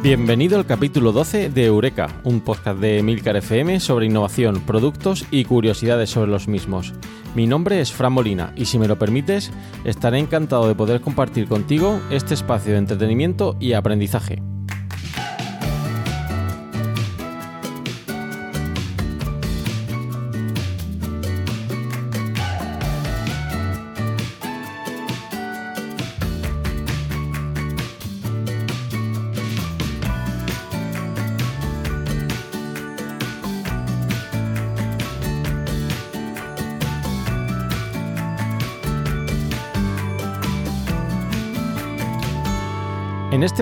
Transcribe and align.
Bienvenido 0.00 0.56
al 0.56 0.64
capítulo 0.64 1.10
12 1.10 1.50
de 1.50 1.64
Eureka, 1.64 2.20
un 2.22 2.40
podcast 2.40 2.78
de 2.78 3.02
Milcar 3.02 3.36
FM 3.36 3.80
sobre 3.80 4.06
innovación, 4.06 4.60
productos 4.60 5.26
y 5.32 5.44
curiosidades 5.44 6.08
sobre 6.10 6.30
los 6.30 6.46
mismos. 6.46 6.94
Mi 7.34 7.48
nombre 7.48 7.80
es 7.80 7.90
Fran 7.90 8.12
Molina 8.12 8.52
y 8.54 8.66
si 8.66 8.78
me 8.78 8.86
lo 8.86 8.96
permites, 8.96 9.50
estaré 9.84 10.20
encantado 10.20 10.68
de 10.68 10.76
poder 10.76 11.00
compartir 11.00 11.48
contigo 11.48 12.00
este 12.10 12.34
espacio 12.34 12.74
de 12.74 12.78
entretenimiento 12.78 13.56
y 13.58 13.72
aprendizaje. 13.72 14.40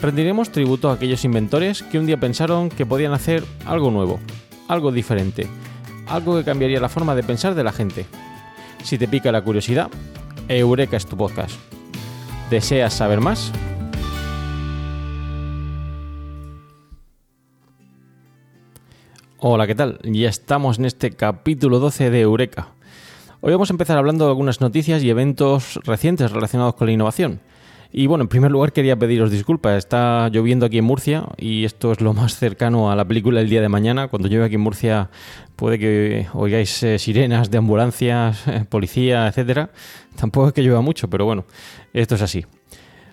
rendiremos 0.00 0.50
tributo 0.50 0.90
a 0.90 0.94
aquellos 0.94 1.24
inventores 1.24 1.82
que 1.82 1.98
un 1.98 2.06
día 2.06 2.18
pensaron 2.18 2.68
que 2.68 2.86
podían 2.86 3.12
hacer 3.12 3.44
algo 3.64 3.90
nuevo, 3.90 4.20
algo 4.68 4.92
diferente, 4.92 5.46
algo 6.06 6.36
que 6.36 6.44
cambiaría 6.44 6.80
la 6.80 6.88
forma 6.88 7.14
de 7.14 7.22
pensar 7.22 7.54
de 7.54 7.64
la 7.64 7.72
gente. 7.72 8.06
Si 8.82 8.98
te 8.98 9.08
pica 9.08 9.32
la 9.32 9.42
curiosidad, 9.42 9.90
Eureka 10.48 10.96
es 10.96 11.06
tu 11.06 11.16
podcast. 11.16 11.58
¿Deseas 12.50 12.94
saber 12.94 13.20
más? 13.20 13.52
Hola, 19.38 19.66
¿qué 19.66 19.74
tal? 19.74 19.98
Ya 20.02 20.28
estamos 20.28 20.78
en 20.78 20.86
este 20.86 21.10
capítulo 21.10 21.78
12 21.78 22.10
de 22.10 22.20
Eureka. 22.20 22.68
Hoy 23.40 23.52
vamos 23.52 23.70
a 23.70 23.74
empezar 23.74 23.98
hablando 23.98 24.24
de 24.24 24.30
algunas 24.30 24.60
noticias 24.60 25.02
y 25.02 25.10
eventos 25.10 25.78
recientes 25.84 26.32
relacionados 26.32 26.74
con 26.74 26.86
la 26.86 26.92
innovación. 26.92 27.40
Y 27.92 28.06
bueno, 28.06 28.22
en 28.22 28.28
primer 28.28 28.50
lugar 28.50 28.72
quería 28.72 28.96
pediros 28.96 29.30
disculpas. 29.30 29.78
Está 29.78 30.28
lloviendo 30.28 30.66
aquí 30.66 30.78
en 30.78 30.84
Murcia 30.84 31.24
y 31.36 31.64
esto 31.64 31.92
es 31.92 32.00
lo 32.00 32.12
más 32.12 32.36
cercano 32.36 32.90
a 32.90 32.96
la 32.96 33.04
película 33.04 33.40
El 33.40 33.48
día 33.48 33.60
de 33.60 33.68
mañana. 33.68 34.08
Cuando 34.08 34.28
llueve 34.28 34.46
aquí 34.46 34.56
en 34.56 34.60
Murcia 34.60 35.10
puede 35.56 35.78
que 35.78 36.26
oigáis 36.34 36.82
eh, 36.82 36.98
sirenas 36.98 37.50
de 37.50 37.58
ambulancias, 37.58 38.46
eh, 38.48 38.64
policía, 38.68 39.26
etcétera. 39.28 39.70
Tampoco 40.16 40.48
es 40.48 40.52
que 40.52 40.62
llueva 40.62 40.80
mucho, 40.80 41.08
pero 41.08 41.24
bueno, 41.24 41.44
esto 41.92 42.16
es 42.16 42.22
así. 42.22 42.44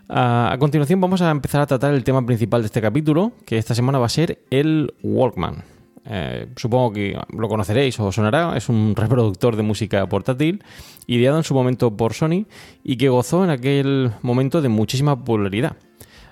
A, 0.09 0.51
a 0.51 0.57
continuación 0.57 0.99
vamos 0.99 1.21
a 1.21 1.31
empezar 1.31 1.61
a 1.61 1.65
tratar 1.65 1.93
el 1.93 2.03
tema 2.03 2.25
principal 2.25 2.61
de 2.61 2.65
este 2.67 2.81
capítulo, 2.81 3.31
que 3.45 3.57
esta 3.57 3.73
semana 3.73 3.99
va 3.99 4.07
a 4.07 4.09
ser 4.09 4.39
el 4.49 4.93
Walkman. 5.01 5.63
Eh, 6.05 6.47
supongo 6.57 6.91
que 6.91 7.17
lo 7.29 7.47
conoceréis 7.47 7.97
o 7.99 8.11
sonará, 8.11 8.57
es 8.57 8.67
un 8.67 8.93
reproductor 8.95 9.55
de 9.55 9.63
música 9.63 10.05
portátil 10.07 10.61
ideado 11.07 11.37
en 11.37 11.43
su 11.43 11.53
momento 11.53 11.95
por 11.95 12.13
Sony 12.13 12.45
y 12.83 12.97
que 12.97 13.07
gozó 13.09 13.43
en 13.43 13.49
aquel 13.49 14.11
momento 14.21 14.61
de 14.61 14.69
muchísima 14.69 15.17
popularidad. 15.17 15.77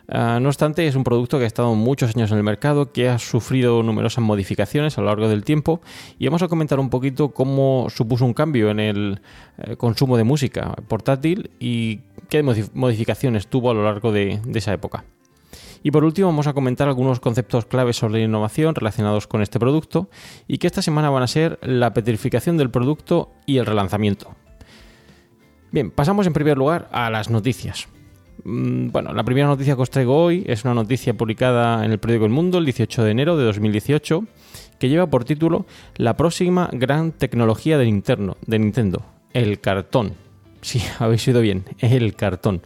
Ah, 0.09 0.39
no 0.41 0.49
obstante, 0.49 0.85
es 0.87 0.95
un 0.95 1.05
producto 1.05 1.37
que 1.37 1.45
ha 1.45 1.47
estado 1.47 1.73
muchos 1.73 2.13
años 2.13 2.31
en 2.31 2.37
el 2.37 2.43
mercado, 2.43 2.91
que 2.91 3.07
ha 3.07 3.17
sufrido 3.17 3.81
numerosas 3.81 4.21
modificaciones 4.21 4.97
a 4.97 5.01
lo 5.01 5.07
largo 5.07 5.29
del 5.29 5.45
tiempo 5.45 5.79
y 6.19 6.25
vamos 6.25 6.41
a 6.41 6.49
comentar 6.49 6.81
un 6.81 6.89
poquito 6.89 7.29
cómo 7.29 7.87
supuso 7.89 8.25
un 8.25 8.33
cambio 8.33 8.71
en 8.71 8.81
el 8.81 9.21
eh, 9.57 9.77
consumo 9.77 10.17
de 10.17 10.25
música 10.25 10.73
portátil 10.89 11.51
y 11.61 12.01
qué 12.27 12.43
modif- 12.43 12.71
modificaciones 12.73 13.47
tuvo 13.47 13.71
a 13.71 13.73
lo 13.73 13.85
largo 13.85 14.11
de 14.11 14.41
esa 14.53 14.73
época. 14.73 15.05
Y 15.83 15.91
por 15.91 16.03
último 16.03 16.27
vamos 16.27 16.47
a 16.47 16.53
comentar 16.53 16.87
algunos 16.87 17.19
conceptos 17.19 17.65
claves 17.65 17.97
sobre 17.97 18.19
la 18.19 18.25
innovación 18.25 18.75
relacionados 18.75 19.27
con 19.27 19.41
este 19.41 19.59
producto 19.59 20.09
y 20.47 20.57
que 20.57 20.67
esta 20.67 20.81
semana 20.81 21.09
van 21.09 21.23
a 21.23 21.27
ser 21.27 21.59
la 21.61 21.93
petrificación 21.93 22.57
del 22.57 22.69
producto 22.69 23.31
y 23.45 23.57
el 23.57 23.65
relanzamiento. 23.65 24.35
Bien, 25.71 25.89
pasamos 25.89 26.27
en 26.27 26.33
primer 26.33 26.57
lugar 26.57 26.89
a 26.91 27.09
las 27.09 27.29
noticias. 27.29 27.87
Mm, 28.43 28.89
Bueno, 28.91 29.13
la 29.13 29.23
primera 29.23 29.47
noticia 29.47 29.75
que 29.75 29.81
os 29.81 29.89
traigo 29.89 30.15
hoy 30.15 30.43
es 30.47 30.65
una 30.65 30.73
noticia 30.73 31.13
publicada 31.13 31.85
en 31.85 31.91
el 31.91 31.99
periódico 31.99 32.25
El 32.25 32.31
Mundo 32.31 32.57
el 32.57 32.65
18 32.65 33.03
de 33.03 33.11
enero 33.11 33.37
de 33.37 33.45
2018 33.45 34.25
que 34.79 34.89
lleva 34.89 35.07
por 35.07 35.25
título 35.25 35.65
La 35.95 36.17
próxima 36.17 36.69
gran 36.73 37.11
tecnología 37.11 37.77
de 37.77 37.85
Nintendo, 37.85 38.37
de 38.45 38.59
Nintendo, 38.59 39.05
el 39.33 39.59
cartón. 39.61 40.13
Sí, 40.61 40.81
habéis 40.99 41.27
oído 41.27 41.41
bien, 41.41 41.65
el 41.79 42.15
cartón. 42.15 42.61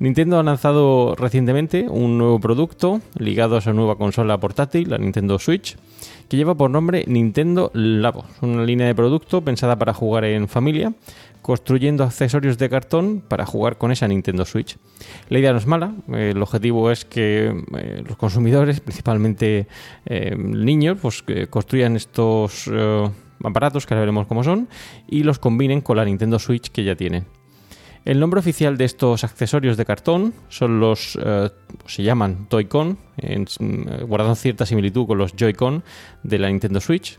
Nintendo 0.00 0.38
ha 0.38 0.42
lanzado 0.42 1.14
recientemente 1.14 1.86
un 1.86 2.16
nuevo 2.16 2.40
producto 2.40 3.02
ligado 3.18 3.58
a 3.58 3.60
su 3.60 3.74
nueva 3.74 3.96
consola 3.96 4.40
portátil, 4.40 4.88
la 4.88 4.96
Nintendo 4.96 5.38
Switch, 5.38 5.76
que 6.26 6.38
lleva 6.38 6.54
por 6.54 6.70
nombre 6.70 7.04
Nintendo 7.06 7.70
Labo. 7.74 8.24
Una 8.40 8.64
línea 8.64 8.86
de 8.86 8.94
producto 8.94 9.42
pensada 9.42 9.76
para 9.76 9.92
jugar 9.92 10.24
en 10.24 10.48
familia, 10.48 10.94
construyendo 11.42 12.02
accesorios 12.02 12.56
de 12.56 12.70
cartón 12.70 13.22
para 13.28 13.44
jugar 13.44 13.76
con 13.76 13.92
esa 13.92 14.08
Nintendo 14.08 14.46
Switch. 14.46 14.78
La 15.28 15.38
idea 15.38 15.52
no 15.52 15.58
es 15.58 15.66
mala, 15.66 15.92
eh, 16.14 16.30
el 16.34 16.40
objetivo 16.40 16.90
es 16.90 17.04
que 17.04 17.52
eh, 17.76 18.02
los 18.08 18.16
consumidores, 18.16 18.80
principalmente 18.80 19.66
eh, 20.06 20.34
niños, 20.34 20.96
pues 21.02 21.22
construyan 21.50 21.96
estos 21.96 22.70
aparatos, 23.44 23.84
que 23.84 23.92
ahora 23.92 24.00
veremos 24.00 24.26
cómo 24.26 24.44
son, 24.44 24.66
y 25.06 25.24
los 25.24 25.38
combinen 25.38 25.82
con 25.82 25.98
la 25.98 26.06
Nintendo 26.06 26.38
Switch 26.38 26.70
que 26.70 26.84
ya 26.84 26.96
tienen. 26.96 27.26
El 28.04 28.18
nombre 28.18 28.40
oficial 28.40 28.76
de 28.78 28.86
estos 28.86 29.24
accesorios 29.24 29.76
de 29.76 29.84
cartón 29.84 30.32
son 30.48 30.80
los, 30.80 31.18
eh, 31.22 31.50
se 31.86 32.02
llaman 32.02 32.46
Toy-Con, 32.48 32.98
en- 33.18 33.46
eh, 33.60 34.02
guardando 34.06 34.34
cierta 34.34 34.64
similitud 34.64 35.06
con 35.06 35.18
los 35.18 35.34
Joy-Con 35.36 35.82
de 36.22 36.38
la 36.38 36.48
Nintendo 36.48 36.80
Switch. 36.80 37.18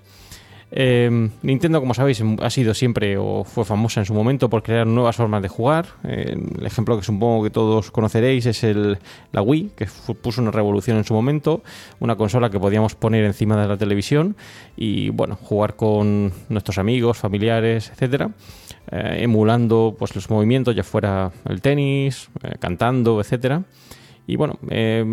Eh, 0.73 1.29
Nintendo, 1.43 1.81
como 1.81 1.93
sabéis, 1.93 2.23
ha 2.41 2.49
sido 2.49 2.73
siempre 2.73 3.17
o 3.17 3.43
fue 3.43 3.65
famosa 3.65 3.99
en 3.99 4.05
su 4.05 4.13
momento 4.13 4.49
por 4.49 4.63
crear 4.63 4.87
nuevas 4.87 5.17
formas 5.17 5.41
de 5.41 5.49
jugar. 5.49 5.85
Eh, 6.05 6.33
el 6.59 6.65
ejemplo 6.65 6.97
que 6.97 7.03
supongo 7.03 7.43
que 7.43 7.49
todos 7.49 7.91
conoceréis 7.91 8.45
es 8.45 8.63
el, 8.63 8.97
la 9.33 9.41
Wii, 9.41 9.71
que 9.75 9.87
puso 10.21 10.41
una 10.41 10.51
revolución 10.51 10.95
en 10.97 11.03
su 11.03 11.13
momento, 11.13 11.61
una 11.99 12.15
consola 12.15 12.49
que 12.49 12.59
podíamos 12.59 12.95
poner 12.95 13.25
encima 13.25 13.61
de 13.61 13.67
la 13.67 13.77
televisión 13.77 14.37
y 14.77 15.09
bueno, 15.09 15.35
jugar 15.35 15.75
con 15.75 16.31
nuestros 16.47 16.77
amigos, 16.77 17.17
familiares, 17.17 17.89
etcétera, 17.91 18.31
eh, 18.91 19.19
emulando 19.21 19.95
pues 19.97 20.15
los 20.15 20.29
movimientos, 20.29 20.75
ya 20.75 20.83
fuera 20.83 21.31
el 21.47 21.61
tenis, 21.61 22.29
eh, 22.43 22.55
cantando, 22.59 23.19
etcétera. 23.21 23.63
Y 24.27 24.35
bueno, 24.35 24.59
eh, 24.69 25.03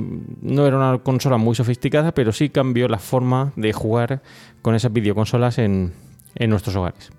no 0.42 0.66
era 0.66 0.76
una 0.76 0.98
consola 0.98 1.38
muy 1.38 1.54
sofisticada, 1.54 2.12
pero 2.12 2.32
sí 2.32 2.50
cambió 2.50 2.88
la 2.88 2.98
forma 2.98 3.52
de 3.56 3.72
jugar 3.72 4.22
con 4.62 4.75
esas 4.75 4.92
videoconsolas 4.92 5.58
en, 5.58 5.92
en 6.34 6.50
nuestros 6.50 6.76
hogares. 6.76 7.10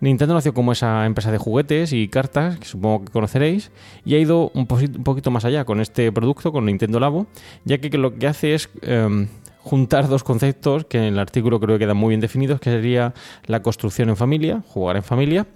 Nintendo 0.00 0.34
nació 0.34 0.52
como 0.52 0.72
esa 0.72 1.06
empresa 1.06 1.32
de 1.32 1.38
juguetes 1.38 1.92
y 1.92 2.08
cartas, 2.08 2.58
que 2.58 2.66
supongo 2.66 3.06
que 3.06 3.12
conoceréis, 3.12 3.70
y 4.04 4.14
ha 4.14 4.18
ido 4.18 4.50
un 4.54 4.66
poquito 4.66 5.30
más 5.30 5.44
allá 5.44 5.64
con 5.64 5.80
este 5.80 6.12
producto, 6.12 6.52
con 6.52 6.66
Nintendo 6.66 7.00
Labo, 7.00 7.26
ya 7.64 7.78
que 7.78 7.96
lo 7.96 8.14
que 8.18 8.26
hace 8.26 8.54
es 8.54 8.68
em, 8.82 9.28
juntar 9.60 10.08
dos 10.08 10.22
conceptos 10.22 10.84
que 10.84 10.98
en 10.98 11.04
el 11.04 11.18
artículo 11.18 11.58
creo 11.58 11.78
que 11.78 11.84
quedan 11.84 11.96
muy 11.96 12.10
bien 12.10 12.20
definidos, 12.20 12.60
que 12.60 12.70
sería 12.70 13.14
la 13.46 13.62
construcción 13.62 14.10
en 14.10 14.16
familia, 14.16 14.62
jugar 14.68 14.96
en 14.96 15.02
familia, 15.02 15.46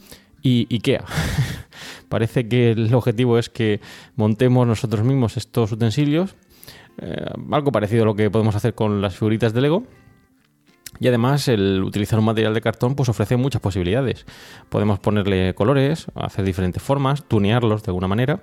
y 0.43 0.67
IKEA. 0.75 1.05
Parece 2.08 2.49
que 2.49 2.73
el 2.73 2.93
objetivo 2.94 3.38
es 3.38 3.49
que 3.49 3.81
montemos 4.17 4.67
nosotros 4.67 5.05
mismos 5.05 5.37
estos 5.37 5.73
utensilios, 5.73 6.37
eh, 7.00 7.26
algo 7.50 7.73
parecido 7.73 8.02
a 8.02 8.06
lo 8.06 8.14
que 8.14 8.31
podemos 8.31 8.55
hacer 8.55 8.75
con 8.75 9.00
las 9.00 9.17
figuritas 9.17 9.52
de 9.52 9.61
Lego, 9.61 9.85
y 11.00 11.08
además 11.08 11.49
el 11.49 11.82
utilizar 11.85 12.19
un 12.19 12.25
material 12.25 12.55
de 12.55 12.61
cartón 12.61 12.94
pues 12.94 13.08
ofrece 13.08 13.37
muchas 13.37 13.61
posibilidades. 13.61 14.26
Podemos 14.69 14.99
ponerle 14.99 15.55
colores, 15.55 16.06
hacer 16.14 16.44
diferentes 16.44 16.82
formas, 16.82 17.25
tunearlos 17.25 17.82
de 17.82 17.90
alguna 17.90 18.08
manera. 18.08 18.43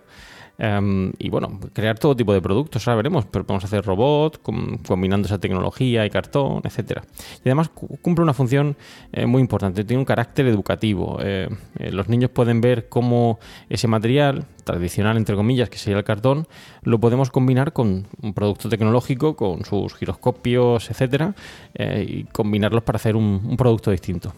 Em, 0.58 1.12
y 1.20 1.30
bueno, 1.30 1.60
crear 1.74 1.98
todo 2.00 2.16
tipo 2.16 2.34
de 2.34 2.42
productos, 2.42 2.88
ahora 2.88 2.98
veremos, 2.98 3.26
pero 3.26 3.46
podemos 3.46 3.64
hacer 3.64 3.84
robot, 3.86 4.42
com- 4.42 4.78
combinando 4.88 5.26
esa 5.28 5.38
tecnología 5.40 6.06
y 6.06 6.10
cartón, 6.10 6.62
etcétera. 6.64 7.04
Y 7.44 7.50
además 7.50 7.70
cu- 7.70 7.98
cumple 8.02 8.24
una 8.24 8.34
función 8.34 8.76
eh, 9.12 9.26
muy 9.26 9.42
importante, 9.42 9.84
tiene 9.84 10.00
un 10.00 10.06
carácter 10.06 10.48
educativo. 10.48 11.18
Eh, 11.22 11.50
eh, 11.80 11.92
los 11.92 12.08
niños 12.10 12.30
pueden 12.32 12.62
ver 12.62 12.90
cómo 12.90 13.40
ese 13.70 13.88
material, 13.88 14.46
tradicional 14.64 15.18
entre 15.18 15.36
comillas, 15.36 15.70
que 15.70 15.78
sería 15.78 15.98
el 15.98 16.04
cartón, 16.04 16.48
lo 16.84 17.00
podemos 17.00 17.30
combinar 17.32 17.74
con 17.74 18.08
un 18.22 18.34
producto 18.34 18.70
tecnológico, 18.70 19.36
con 19.36 19.64
sus 19.66 19.94
giroscopios, 19.96 20.90
etcétera, 20.90 21.36
eh, 21.74 22.06
y 22.08 22.24
combinarlos 22.26 22.84
para 22.84 22.98
hacer 22.98 23.16
un 23.16 23.56
producto 23.58 23.92
distinto. 23.92 24.34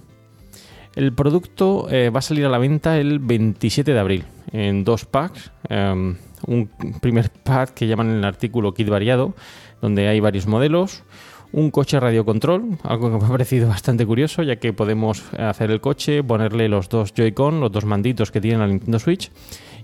El 0.98 1.14
producto 1.14 1.88
eh, 1.92 2.10
va 2.10 2.18
a 2.18 2.22
salir 2.24 2.44
a 2.48 2.50
la 2.50 2.58
venta 2.58 2.98
el 2.98 3.20
27 3.20 3.94
de 3.94 4.00
abril 4.00 4.24
en 4.52 4.84
dos 4.84 5.06
packs. 5.06 5.52
Um, 5.70 6.16
un 6.48 6.68
primer 7.00 7.30
pack 7.30 7.76
que 7.76 7.86
llaman 7.86 8.10
el 8.10 8.26
artículo 8.26 8.74
kit 8.74 8.90
variado, 8.90 9.36
donde 9.80 10.08
hay 10.08 10.20
varios 10.20 10.48
modelos. 10.48 11.04
Un 11.52 11.70
coche 11.70 12.00
radiocontrol, 12.00 12.80
algo 12.82 13.12
que 13.12 13.18
me 13.20 13.26
ha 13.26 13.30
parecido 13.30 13.68
bastante 13.78 14.08
curioso, 14.08 14.42
ya 14.42 14.56
que 14.56 14.74
podemos 14.74 15.24
hacer 15.38 15.70
el 15.70 15.82
coche, 15.82 16.24
ponerle 16.24 16.68
los 16.68 16.90
dos 16.90 17.14
Joy-Con, 17.14 17.60
los 17.60 17.72
dos 17.72 17.86
manditos 17.86 18.32
que 18.32 18.42
tiene 18.42 18.58
la 18.58 18.66
Nintendo 18.66 18.98
Switch. 18.98 19.32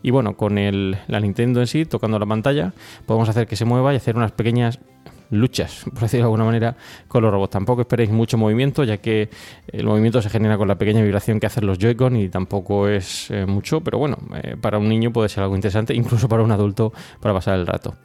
Y 0.01 0.09
bueno, 0.09 0.35
con 0.35 0.57
el, 0.57 0.97
la 1.07 1.19
Nintendo 1.19 1.59
en 1.59 1.67
sí, 1.67 1.85
tocando 1.85 2.17
la 2.17 2.25
pantalla, 2.25 2.73
podemos 3.05 3.29
hacer 3.29 3.45
que 3.45 3.55
se 3.55 3.65
mueva 3.65 3.93
y 3.93 3.97
hacer 3.97 4.17
unas 4.17 4.31
pequeñas 4.31 4.79
luchas, 5.29 5.83
por 5.91 6.01
decirlo 6.01 6.25
de 6.25 6.27
alguna 6.27 6.45
manera, 6.45 6.75
con 7.07 7.23
los 7.23 7.31
robots. 7.31 7.51
Tampoco 7.51 7.81
esperéis 7.81 8.09
mucho 8.09 8.37
movimiento, 8.37 8.83
ya 8.83 8.97
que 8.97 9.29
el 9.67 9.85
movimiento 9.85 10.21
se 10.21 10.29
genera 10.29 10.57
con 10.57 10.67
la 10.67 10.77
pequeña 10.77 11.01
vibración 11.01 11.39
que 11.39 11.47
hacen 11.47 11.65
los 11.65 11.77
Joy-Con 11.77 12.17
y 12.17 12.29
tampoco 12.29 12.87
es 12.87 13.29
eh, 13.31 13.45
mucho, 13.45 13.81
pero 13.81 13.97
bueno, 13.97 14.17
eh, 14.35 14.55
para 14.59 14.77
un 14.77 14.89
niño 14.89 15.11
puede 15.11 15.29
ser 15.29 15.43
algo 15.43 15.55
interesante, 15.55 15.93
incluso 15.95 16.27
para 16.29 16.43
un 16.43 16.51
adulto, 16.51 16.93
para 17.19 17.33
pasar 17.33 17.59
el 17.59 17.67
rato. 17.67 17.95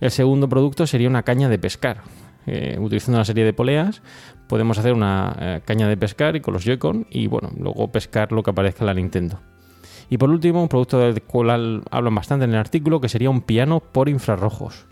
El 0.00 0.10
segundo 0.10 0.48
producto 0.48 0.86
sería 0.86 1.08
una 1.08 1.22
caña 1.22 1.48
de 1.48 1.58
pescar. 1.58 2.02
Eh, 2.46 2.78
utilizando 2.80 3.18
una 3.18 3.26
serie 3.26 3.44
de 3.44 3.52
poleas, 3.52 4.00
podemos 4.46 4.78
hacer 4.78 4.94
una 4.94 5.60
caña 5.66 5.86
de 5.86 5.98
pescar 5.98 6.34
y 6.34 6.40
con 6.40 6.54
los 6.54 6.64
Joy-Con 6.64 7.06
y 7.10 7.26
bueno, 7.26 7.50
luego 7.58 7.92
pescar 7.92 8.32
lo 8.32 8.42
que 8.42 8.50
aparezca 8.50 8.84
en 8.84 8.86
la 8.86 8.94
Nintendo. 8.94 9.40
Y 10.10 10.16
por 10.16 10.30
último, 10.30 10.62
un 10.62 10.68
producto 10.68 10.98
del 10.98 11.22
cual 11.22 11.82
hablan 11.90 12.14
bastante 12.14 12.44
en 12.44 12.52
el 12.52 12.56
artículo, 12.56 13.00
que 13.00 13.08
sería 13.08 13.30
un 13.30 13.42
piano 13.42 13.80
por 13.80 14.08
infrarrojos. 14.08 14.86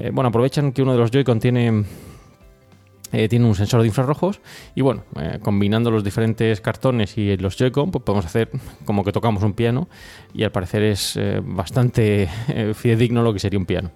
Eh, 0.00 0.10
bueno, 0.12 0.28
aprovechan 0.28 0.72
que 0.72 0.82
uno 0.82 0.92
de 0.92 0.98
los 0.98 1.10
Joy-Con 1.10 1.40
tiene, 1.40 1.84
eh, 3.12 3.28
tiene 3.28 3.44
un 3.46 3.54
sensor 3.56 3.80
de 3.80 3.88
infrarrojos 3.88 4.40
y 4.76 4.80
bueno, 4.80 5.02
eh, 5.20 5.38
combinando 5.42 5.90
los 5.90 6.04
diferentes 6.04 6.60
cartones 6.60 7.18
y 7.18 7.36
los 7.36 7.56
Joy-Con, 7.56 7.90
pues 7.90 8.04
podemos 8.04 8.24
hacer 8.24 8.48
como 8.84 9.02
que 9.02 9.10
tocamos 9.10 9.42
un 9.42 9.54
piano 9.54 9.88
y 10.32 10.44
al 10.44 10.52
parecer 10.52 10.84
es 10.84 11.18
bastante 11.42 12.28
fidedigno 12.74 13.22
lo 13.22 13.32
que 13.32 13.40
sería 13.40 13.58
un 13.58 13.66
piano. 13.66 13.90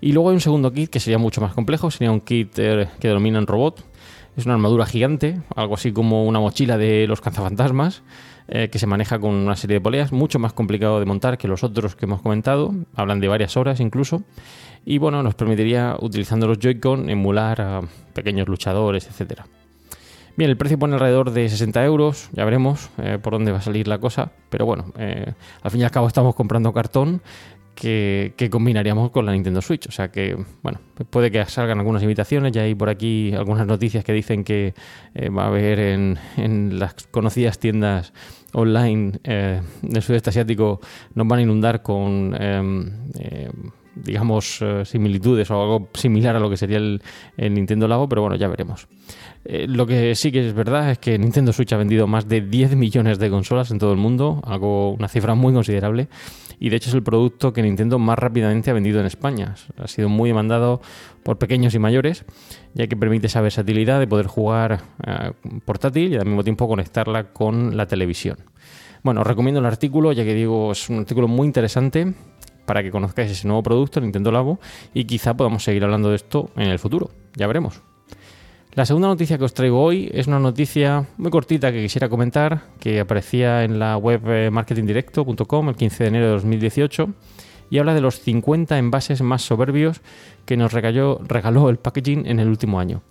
Y 0.00 0.12
luego 0.12 0.30
hay 0.30 0.34
un 0.34 0.40
segundo 0.40 0.72
kit 0.72 0.90
que 0.90 0.98
sería 0.98 1.18
mucho 1.18 1.40
más 1.40 1.52
complejo, 1.52 1.90
sería 1.90 2.10
un 2.10 2.22
kit 2.22 2.54
que 2.54 2.88
denominan 3.00 3.46
robot. 3.46 3.84
Es 4.36 4.46
una 4.46 4.54
armadura 4.54 4.86
gigante, 4.86 5.40
algo 5.54 5.74
así 5.74 5.92
como 5.92 6.24
una 6.24 6.40
mochila 6.40 6.78
de 6.78 7.06
los 7.06 7.20
cazafantasmas, 7.20 8.02
que 8.48 8.78
se 8.78 8.86
maneja 8.86 9.18
con 9.18 9.34
una 9.34 9.54
serie 9.56 9.74
de 9.74 9.80
poleas, 9.80 10.12
mucho 10.12 10.38
más 10.38 10.54
complicado 10.54 10.98
de 10.98 11.04
montar 11.04 11.36
que 11.36 11.46
los 11.46 11.62
otros 11.62 11.94
que 11.94 12.06
hemos 12.06 12.22
comentado, 12.22 12.74
hablan 12.94 13.20
de 13.20 13.28
varias 13.28 13.56
horas 13.56 13.78
incluso, 13.80 14.22
y 14.84 14.98
bueno, 14.98 15.22
nos 15.22 15.34
permitiría, 15.34 15.96
utilizando 16.00 16.46
los 16.46 16.58
Joy-Con, 16.58 17.10
emular 17.10 17.60
a 17.60 17.80
pequeños 18.12 18.48
luchadores, 18.48 19.06
etcétera. 19.06 19.46
Bien, 20.36 20.48
el 20.50 20.56
precio 20.56 20.78
pone 20.78 20.94
alrededor 20.94 21.32
de 21.32 21.48
60 21.48 21.84
euros, 21.84 22.30
ya 22.32 22.44
veremos 22.44 22.88
eh, 22.98 23.18
por 23.20 23.34
dónde 23.34 23.52
va 23.52 23.58
a 23.58 23.62
salir 23.62 23.86
la 23.88 23.98
cosa, 23.98 24.32
pero 24.48 24.64
bueno, 24.64 24.92
eh, 24.96 25.34
al 25.62 25.70
fin 25.70 25.80
y 25.80 25.84
al 25.84 25.90
cabo 25.90 26.06
estamos 26.06 26.34
comprando 26.34 26.72
cartón 26.72 27.20
que, 27.74 28.32
que 28.36 28.48
combinaríamos 28.48 29.10
con 29.10 29.26
la 29.26 29.32
Nintendo 29.32 29.60
Switch, 29.60 29.86
o 29.88 29.92
sea 29.92 30.10
que, 30.10 30.42
bueno, 30.62 30.80
puede 31.10 31.30
que 31.30 31.44
salgan 31.46 31.78
algunas 31.78 32.02
invitaciones, 32.02 32.52
ya 32.52 32.62
hay 32.62 32.74
por 32.74 32.88
aquí 32.88 33.34
algunas 33.34 33.66
noticias 33.66 34.04
que 34.04 34.12
dicen 34.12 34.44
que 34.44 34.72
eh, 35.14 35.28
va 35.28 35.44
a 35.44 35.46
haber 35.48 35.78
en, 35.78 36.18
en 36.36 36.78
las 36.78 36.94
conocidas 37.10 37.58
tiendas 37.58 38.12
online 38.52 39.20
del 39.22 40.02
sudeste 40.02 40.30
asiático, 40.30 40.80
nos 41.14 41.28
van 41.28 41.40
a 41.40 41.42
inundar 41.42 41.82
con... 41.82 42.34
digamos, 43.94 44.58
eh, 44.62 44.84
similitudes 44.84 45.50
o 45.50 45.60
algo 45.60 45.88
similar 45.94 46.36
a 46.36 46.40
lo 46.40 46.50
que 46.50 46.56
sería 46.56 46.78
el, 46.78 47.02
el 47.36 47.54
Nintendo 47.54 47.88
Labo, 47.88 48.08
pero 48.08 48.22
bueno, 48.22 48.36
ya 48.36 48.48
veremos. 48.48 48.88
Eh, 49.44 49.66
lo 49.66 49.86
que 49.86 50.14
sí 50.14 50.30
que 50.30 50.46
es 50.48 50.54
verdad 50.54 50.90
es 50.90 50.98
que 50.98 51.18
Nintendo 51.18 51.52
Switch 51.52 51.72
ha 51.72 51.76
vendido 51.76 52.06
más 52.06 52.28
de 52.28 52.42
10 52.42 52.76
millones 52.76 53.18
de 53.18 53.30
consolas 53.30 53.70
en 53.70 53.78
todo 53.78 53.92
el 53.92 53.98
mundo, 53.98 54.42
algo, 54.44 54.92
una 54.92 55.08
cifra 55.08 55.34
muy 55.34 55.52
considerable, 55.52 56.08
y 56.58 56.68
de 56.68 56.76
hecho 56.76 56.90
es 56.90 56.94
el 56.94 57.02
producto 57.02 57.54
que 57.54 57.62
Nintendo 57.62 57.98
más 57.98 58.18
rápidamente 58.18 58.70
ha 58.70 58.74
vendido 58.74 59.00
en 59.00 59.06
España. 59.06 59.54
Ha 59.78 59.88
sido 59.88 60.10
muy 60.10 60.28
demandado 60.28 60.82
por 61.22 61.38
pequeños 61.38 61.74
y 61.74 61.78
mayores, 61.78 62.26
ya 62.74 62.86
que 62.86 62.96
permite 62.96 63.28
esa 63.28 63.40
versatilidad 63.40 63.98
de 63.98 64.06
poder 64.06 64.26
jugar 64.26 64.82
eh, 65.06 65.32
portátil 65.64 66.12
y 66.12 66.16
al 66.16 66.26
mismo 66.26 66.44
tiempo 66.44 66.68
conectarla 66.68 67.32
con 67.32 67.78
la 67.78 67.86
televisión. 67.86 68.36
Bueno, 69.02 69.22
os 69.22 69.26
recomiendo 69.26 69.60
el 69.60 69.66
artículo, 69.66 70.12
ya 70.12 70.24
que 70.24 70.34
digo, 70.34 70.72
es 70.72 70.90
un 70.90 70.98
artículo 70.98 71.28
muy 71.28 71.46
interesante 71.46 72.12
para 72.70 72.84
que 72.84 72.92
conozcáis 72.92 73.32
ese 73.32 73.48
nuevo 73.48 73.64
producto, 73.64 74.00
Nintendo 74.00 74.30
Labo, 74.30 74.60
y 74.94 75.02
quizá 75.02 75.34
podamos 75.34 75.64
seguir 75.64 75.82
hablando 75.82 76.10
de 76.10 76.14
esto 76.14 76.50
en 76.54 76.68
el 76.68 76.78
futuro. 76.78 77.10
Ya 77.34 77.48
veremos. 77.48 77.82
La 78.74 78.86
segunda 78.86 79.08
noticia 79.08 79.38
que 79.38 79.44
os 79.44 79.54
traigo 79.54 79.82
hoy 79.82 80.08
es 80.14 80.28
una 80.28 80.38
noticia 80.38 81.08
muy 81.16 81.32
cortita 81.32 81.72
que 81.72 81.82
quisiera 81.82 82.08
comentar, 82.08 82.62
que 82.78 83.00
aparecía 83.00 83.64
en 83.64 83.80
la 83.80 83.96
web 83.96 84.22
eh, 84.28 84.50
marketingdirecto.com 84.52 85.68
el 85.68 85.74
15 85.74 86.04
de 86.04 86.08
enero 86.10 86.26
de 86.26 86.30
2018 86.34 87.08
y 87.70 87.78
habla 87.78 87.92
de 87.92 88.02
los 88.02 88.20
50 88.20 88.78
envases 88.78 89.20
más 89.20 89.42
soberbios 89.42 90.00
que 90.44 90.56
nos 90.56 90.72
regaló, 90.72 91.70
el 91.70 91.78
packaging 91.78 92.24
en 92.26 92.38
el 92.38 92.46
último 92.46 92.78
año. 92.78 93.02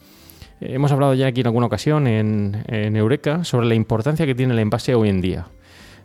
Hemos 0.62 0.94
hablado 0.94 1.16
ya 1.16 1.28
aquí 1.28 1.42
en 1.42 1.48
alguna 1.48 1.66
ocasión 1.66 2.08
en 2.08 2.96
Eureka 2.96 3.44
sobre 3.44 3.68
la 3.68 3.76
importancia 3.76 4.26
que 4.26 4.36
tiene 4.36 4.54
el 4.54 4.60
envase 4.60 4.96
hoy 4.96 5.10
en 5.10 5.20
día. 5.20 5.48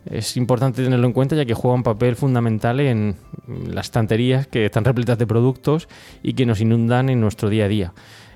Es 0.05 0.37
importante 0.37 0.83
tenerlo 0.83 1.07
en 1.07 1.13
cuenta 1.13 1.35
ya 1.35 1.45
que 1.45 1.53
juega 1.53 1.75
un 1.75 1.83
papel 1.83 2.15
fundamental 2.15 2.79
en 2.79 3.15
las 3.67 3.87
estanterías 3.87 4.47
que 4.47 4.65
están 4.65 4.85
repletas 4.85 5.17
de 5.17 5.25
productos 5.25 5.87
y 6.21 6.33
que 6.33 6.45
nos 6.45 6.61
inundan 6.61 7.09
en 7.09 7.19
nuestro 7.19 7.49
día 7.49 7.65
a 7.65 7.67
día. 7.67 7.93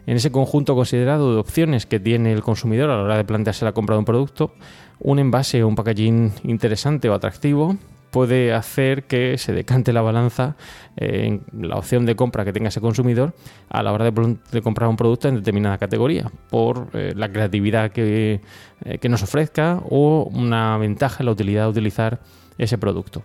En 0.08 0.16
ese 0.16 0.32
conjunto 0.32 0.74
considerado 0.74 1.34
de 1.34 1.40
opciones 1.40 1.86
que 1.86 2.00
tiene 2.00 2.34
el 2.34 2.42
consumidor 2.42 2.90
a 2.90 2.98
la 2.98 3.04
hora 3.04 3.18
de 3.18 3.24
plantearse 3.24 3.66
la 3.66 3.74
compra 3.74 3.96
de 3.96 4.00
un 4.00 4.06
producto, 4.06 4.54
un 5.00 5.20
envase 5.20 5.62
o 5.62 5.68
un 5.68 5.76
packaging 5.76 6.32
interesante 6.44 7.10
o 7.10 7.14
atractivo 7.14 7.78
puede 8.12 8.54
hacer 8.54 9.04
que 9.04 9.38
se 9.38 9.54
decante 9.54 9.94
la 9.94 10.02
balanza 10.02 10.56
eh, 10.98 11.26
en 11.28 11.68
la 11.68 11.76
opción 11.76 12.06
de 12.06 12.16
compra 12.16 12.46
que 12.46 12.54
tenga 12.54 12.70
ese 12.70 12.82
consumidor 12.82 13.34
a 13.70 13.84
la 13.84 13.92
hora 13.92 14.10
de, 14.10 14.62
comprar 14.62 14.90
un 14.90 14.96
producto 14.96 15.28
en 15.28 15.36
determinada 15.36 15.78
categoría, 15.78 16.32
por 16.50 16.90
eh, 16.94 17.14
la 17.16 17.32
creatividad 17.32 17.92
que, 17.92 18.42
eh, 18.86 18.98
que 18.98 19.10
nos 19.10 19.24
ofrezca 19.24 19.82
o 19.90 20.30
una 20.34 20.78
ventaja 20.78 21.18
en 21.20 21.28
la 21.28 21.32
utilidad 21.32 21.64
de 21.64 21.70
utilizar 21.70 22.20
ese 22.58 22.78
producto. 22.78 23.24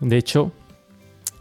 De 0.00 0.16
hecho, 0.16 0.52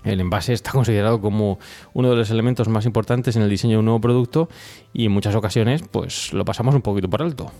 el 0.04 0.20
envase 0.20 0.54
está 0.54 0.72
considerado 0.72 1.22
como 1.22 1.60
uno 1.94 2.10
de 2.10 2.16
los 2.16 2.30
elementos 2.32 2.68
más 2.68 2.86
importantes 2.86 3.36
en 3.36 3.44
el 3.44 3.50
diseño 3.50 3.74
de 3.74 3.80
un 3.80 3.86
nuevo 3.86 4.02
producto 4.02 4.50
y 4.94 5.06
en 5.06 5.12
muchas 5.12 5.36
ocasiones 5.36 5.84
pues 5.90 6.34
lo 6.34 6.44
pasamos 6.46 6.74
un 6.76 6.82
poquito 6.82 7.10
por 7.10 7.22
alto. 7.22 7.52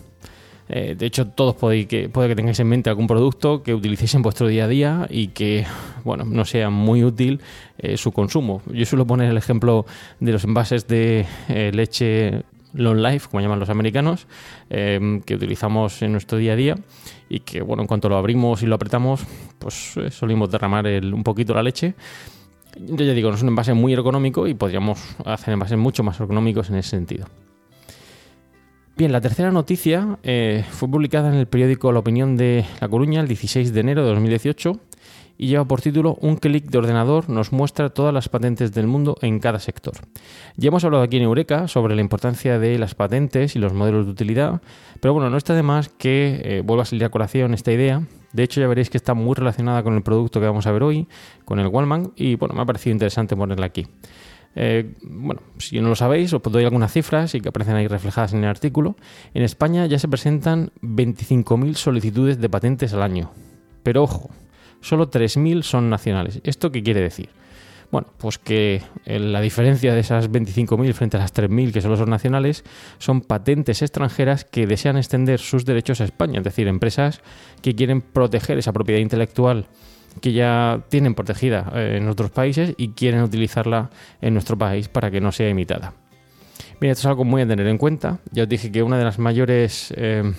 Eh, 0.74 0.94
de 0.96 1.06
hecho, 1.06 1.28
todos 1.28 1.54
podéis 1.54 1.86
que, 1.86 2.08
puede 2.08 2.28
que 2.30 2.34
tengáis 2.34 2.58
en 2.60 2.68
mente 2.68 2.88
algún 2.88 3.06
producto 3.06 3.62
que 3.62 3.74
utilicéis 3.74 4.14
en 4.14 4.22
vuestro 4.22 4.48
día 4.48 4.64
a 4.64 4.68
día 4.68 5.06
y 5.10 5.28
que, 5.28 5.66
bueno, 6.02 6.24
no 6.24 6.46
sea 6.46 6.70
muy 6.70 7.04
útil 7.04 7.40
eh, 7.78 7.98
su 7.98 8.10
consumo. 8.12 8.62
Yo 8.72 8.86
suelo 8.86 9.06
poner 9.06 9.30
el 9.30 9.36
ejemplo 9.36 9.84
de 10.18 10.32
los 10.32 10.44
envases 10.44 10.88
de 10.88 11.26
eh, 11.48 11.70
leche 11.74 12.42
long 12.74 12.98
life, 12.98 13.28
como 13.30 13.40
llaman 13.40 13.58
los 13.60 13.68
americanos, 13.68 14.26
eh, 14.70 15.20
que 15.26 15.34
utilizamos 15.34 16.00
en 16.02 16.12
nuestro 16.12 16.38
día 16.38 16.54
a 16.54 16.56
día 16.56 16.76
y 17.28 17.40
que, 17.40 17.62
bueno, 17.62 17.82
en 17.82 17.86
cuanto 17.86 18.08
lo 18.08 18.16
abrimos 18.16 18.62
y 18.62 18.66
lo 18.66 18.74
apretamos, 18.74 19.24
pues 19.58 19.96
eh, 19.96 20.10
solimos 20.10 20.50
derramar 20.50 20.86
un 20.86 21.22
poquito 21.22 21.54
la 21.54 21.62
leche 21.62 21.94
Yo 22.78 23.04
ya 23.04 23.12
digo, 23.12 23.30
no 23.30 23.36
es 23.36 23.42
un 23.42 23.48
envase 23.48 23.74
muy 23.74 23.92
ergonómico 23.92 24.46
y 24.46 24.54
podríamos 24.54 25.16
hacer 25.24 25.54
envases 25.54 25.78
mucho 25.78 26.02
más 26.02 26.18
ergonómicos 26.20 26.70
en 26.70 26.76
ese 26.76 26.90
sentido. 26.90 27.26
Bien, 28.94 29.10
la 29.10 29.22
tercera 29.22 29.50
noticia 29.50 30.18
eh, 30.22 30.66
fue 30.70 30.86
publicada 30.86 31.30
en 31.30 31.36
el 31.36 31.46
periódico 31.46 31.92
La 31.92 32.00
Opinión 32.00 32.36
de 32.36 32.66
La 32.78 32.88
Coruña 32.88 33.22
el 33.22 33.26
16 33.26 33.72
de 33.72 33.80
enero 33.80 34.02
de 34.02 34.10
2018 34.10 34.78
y 35.38 35.46
lleva 35.46 35.64
por 35.64 35.80
título 35.80 36.18
Un 36.20 36.36
clic 36.36 36.66
de 36.66 36.76
ordenador 36.76 37.30
nos 37.30 37.52
muestra 37.52 37.88
todas 37.88 38.12
las 38.12 38.28
patentes 38.28 38.72
del 38.72 38.86
mundo 38.86 39.16
en 39.22 39.40
cada 39.40 39.60
sector. 39.60 39.94
Ya 40.58 40.68
hemos 40.68 40.84
hablado 40.84 41.02
aquí 41.02 41.16
en 41.16 41.22
Eureka 41.22 41.68
sobre 41.68 41.94
la 41.94 42.02
importancia 42.02 42.58
de 42.58 42.78
las 42.78 42.94
patentes 42.94 43.56
y 43.56 43.58
los 43.58 43.72
modelos 43.72 44.04
de 44.04 44.12
utilidad, 44.12 44.60
pero 45.00 45.14
bueno, 45.14 45.30
no 45.30 45.38
está 45.38 45.54
de 45.54 45.62
más 45.62 45.88
que 45.88 46.42
eh, 46.44 46.62
vuelva 46.62 46.82
a 46.82 46.86
salir 46.86 47.06
a 47.06 47.08
colación 47.08 47.54
esta 47.54 47.72
idea. 47.72 48.02
De 48.34 48.42
hecho, 48.42 48.60
ya 48.60 48.66
veréis 48.66 48.90
que 48.90 48.98
está 48.98 49.14
muy 49.14 49.34
relacionada 49.34 49.82
con 49.82 49.94
el 49.94 50.02
producto 50.02 50.38
que 50.38 50.46
vamos 50.46 50.66
a 50.66 50.72
ver 50.72 50.82
hoy, 50.82 51.08
con 51.46 51.58
el 51.58 51.68
Wallman, 51.68 52.12
y 52.14 52.34
bueno, 52.34 52.54
me 52.54 52.60
ha 52.60 52.66
parecido 52.66 52.92
interesante 52.92 53.36
ponerla 53.36 53.66
aquí. 53.66 53.86
Eh, 54.54 54.94
bueno, 55.02 55.40
si 55.58 55.80
no 55.80 55.88
lo 55.88 55.94
sabéis, 55.94 56.32
os 56.32 56.42
doy 56.42 56.64
algunas 56.64 56.92
cifras 56.92 57.34
y 57.34 57.40
que 57.40 57.48
aparecen 57.48 57.76
ahí 57.76 57.88
reflejadas 57.88 58.32
en 58.32 58.40
el 58.44 58.50
artículo. 58.50 58.96
En 59.34 59.42
España 59.42 59.86
ya 59.86 59.98
se 59.98 60.08
presentan 60.08 60.70
25.000 60.82 61.74
solicitudes 61.74 62.40
de 62.40 62.48
patentes 62.48 62.92
al 62.92 63.02
año. 63.02 63.30
Pero 63.82 64.02
ojo, 64.02 64.30
solo 64.80 65.10
3.000 65.10 65.62
son 65.62 65.90
nacionales. 65.90 66.40
¿Esto 66.44 66.70
qué 66.70 66.82
quiere 66.82 67.00
decir? 67.00 67.30
Bueno, 67.90 68.08
pues 68.16 68.38
que 68.38 68.80
eh, 69.04 69.18
la 69.18 69.42
diferencia 69.42 69.92
de 69.92 70.00
esas 70.00 70.30
25.000 70.30 70.94
frente 70.94 71.18
a 71.18 71.20
las 71.20 71.34
3.000 71.34 71.72
que 71.72 71.82
solo 71.82 71.98
son 71.98 72.08
nacionales 72.08 72.64
son 72.96 73.20
patentes 73.20 73.82
extranjeras 73.82 74.46
que 74.46 74.66
desean 74.66 74.96
extender 74.96 75.40
sus 75.40 75.66
derechos 75.66 76.00
a 76.00 76.04
España, 76.04 76.38
es 76.38 76.44
decir, 76.44 76.68
empresas 76.68 77.20
que 77.60 77.74
quieren 77.74 78.00
proteger 78.00 78.56
esa 78.56 78.72
propiedad 78.72 78.98
intelectual 78.98 79.66
que 80.20 80.32
ya 80.32 80.82
tienen 80.88 81.14
protegida 81.14 81.72
eh, 81.74 81.96
en 81.98 82.08
otros 82.08 82.30
países 82.30 82.74
y 82.76 82.90
quieren 82.90 83.22
utilizarla 83.22 83.90
en 84.20 84.34
nuestro 84.34 84.56
país 84.58 84.88
para 84.88 85.10
que 85.10 85.20
no 85.20 85.32
sea 85.32 85.48
imitada. 85.48 85.94
Bien, 86.80 86.92
esto 86.92 87.02
es 87.02 87.06
algo 87.06 87.24
muy 87.24 87.42
a 87.42 87.46
tener 87.46 87.66
en 87.66 87.78
cuenta. 87.78 88.18
Ya 88.30 88.42
os 88.42 88.48
dije 88.48 88.72
que 88.72 88.82
una 88.82 88.98
de 88.98 89.04
las 89.04 89.18
mayores 89.18 89.94
eh, 89.96 90.32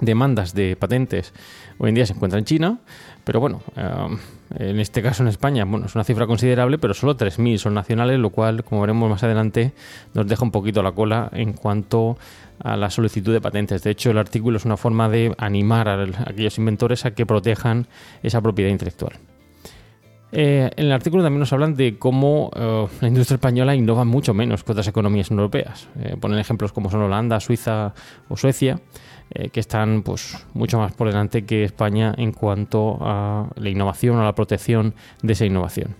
demandas 0.00 0.54
de 0.54 0.76
patentes 0.76 1.32
hoy 1.78 1.90
en 1.90 1.94
día 1.94 2.06
se 2.06 2.14
encuentra 2.14 2.38
en 2.38 2.44
China, 2.44 2.78
pero 3.24 3.40
bueno, 3.40 3.62
eh, 3.76 4.16
en 4.54 4.78
este 4.78 5.02
caso 5.02 5.22
en 5.22 5.28
España, 5.28 5.64
bueno, 5.64 5.86
es 5.86 5.94
una 5.94 6.04
cifra 6.04 6.26
considerable, 6.26 6.78
pero 6.78 6.94
solo 6.94 7.16
3.000 7.16 7.58
son 7.58 7.74
nacionales, 7.74 8.18
lo 8.18 8.30
cual, 8.30 8.64
como 8.64 8.80
veremos 8.80 9.10
más 9.10 9.22
adelante, 9.22 9.72
nos 10.14 10.26
deja 10.26 10.44
un 10.44 10.50
poquito 10.50 10.82
la 10.82 10.92
cola 10.92 11.28
en 11.32 11.52
cuanto 11.52 12.16
a 12.62 12.76
la 12.76 12.90
solicitud 12.90 13.32
de 13.32 13.40
patentes. 13.40 13.82
De 13.82 13.90
hecho, 13.90 14.10
el 14.10 14.18
artículo 14.18 14.56
es 14.56 14.64
una 14.64 14.76
forma 14.76 15.08
de 15.08 15.34
animar 15.38 15.88
a 15.88 16.02
aquellos 16.26 16.58
inventores 16.58 17.04
a 17.04 17.12
que 17.12 17.26
protejan 17.26 17.86
esa 18.22 18.40
propiedad 18.40 18.70
intelectual. 18.70 19.14
Eh, 20.32 20.70
en 20.76 20.86
el 20.86 20.92
artículo 20.92 21.22
también 21.22 21.40
nos 21.40 21.52
hablan 21.52 21.76
de 21.76 21.98
cómo 21.98 22.50
eh, 22.54 22.86
la 23.00 23.08
industria 23.08 23.36
española 23.36 23.74
innova 23.74 24.04
mucho 24.04 24.34
menos 24.34 24.64
que 24.64 24.72
otras 24.72 24.88
economías 24.88 25.30
europeas. 25.30 25.88
Eh, 26.00 26.16
ponen 26.20 26.38
ejemplos 26.38 26.72
como 26.72 26.90
son 26.90 27.02
Holanda, 27.02 27.40
Suiza 27.40 27.94
o 28.28 28.36
Suecia, 28.36 28.80
eh, 29.30 29.48
que 29.50 29.60
están 29.60 30.02
pues, 30.02 30.46
mucho 30.54 30.78
más 30.78 30.92
por 30.92 31.08
delante 31.08 31.44
que 31.44 31.64
España 31.64 32.14
en 32.16 32.32
cuanto 32.32 32.98
a 33.00 33.48
la 33.56 33.68
innovación 33.68 34.16
o 34.16 34.24
la 34.24 34.34
protección 34.34 34.94
de 35.22 35.32
esa 35.32 35.44
innovación. 35.44 35.94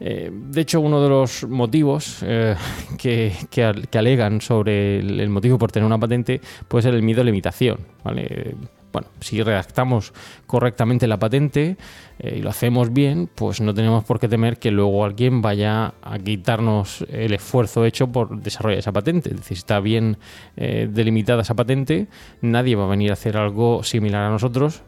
Eh, 0.00 0.30
de 0.32 0.60
hecho, 0.60 0.80
uno 0.80 1.02
de 1.02 1.08
los 1.08 1.44
motivos 1.48 2.18
eh, 2.22 2.54
que, 2.98 3.32
que 3.50 3.64
al- 3.64 3.88
que 3.88 3.98
alegan 3.98 4.40
sobre 4.40 5.00
el, 5.00 5.28
motivo 5.28 5.58
por 5.58 5.72
tener 5.72 5.86
una 5.86 5.98
patente 5.98 6.40
puede 6.68 6.82
ser 6.82 6.94
el 6.94 7.02
miedo 7.02 7.20
a 7.22 7.24
la 7.24 7.30
imitación. 7.30 7.78
¿vale? 8.04 8.54
Bueno, 8.92 9.08
si 9.20 9.42
redactamos 9.42 10.12
correctamente 10.46 11.06
la 11.06 11.18
patente 11.18 11.76
eh, 12.18 12.36
y 12.38 12.42
lo 12.42 12.50
hacemos 12.50 12.92
bien, 12.92 13.28
pues 13.34 13.60
no 13.60 13.74
tenemos 13.74 14.04
por 14.04 14.18
qué 14.18 14.28
temer 14.28 14.58
que 14.58 14.70
luego 14.70 15.04
alguien 15.04 15.42
vaya 15.42 15.94
a 16.02 16.18
quitarnos 16.18 17.04
el 17.10 17.34
esfuerzo 17.34 17.84
hecho 17.84 18.08
por 18.08 18.40
desarrollar 18.40 18.78
esa 18.78 18.92
patente. 18.92 19.34
Si 19.42 19.54
está 19.54 19.80
bien 19.80 20.16
eh, 20.56 20.88
delimitada 20.90 21.42
esa 21.42 21.54
patente, 21.54 22.08
nadie 22.40 22.76
va 22.76 22.84
a 22.84 22.88
venir 22.88 23.10
a 23.10 23.14
hacer 23.14 23.36
algo 23.36 23.82
similar 23.82 24.22
a 24.24 24.30
nosotros 24.30 24.82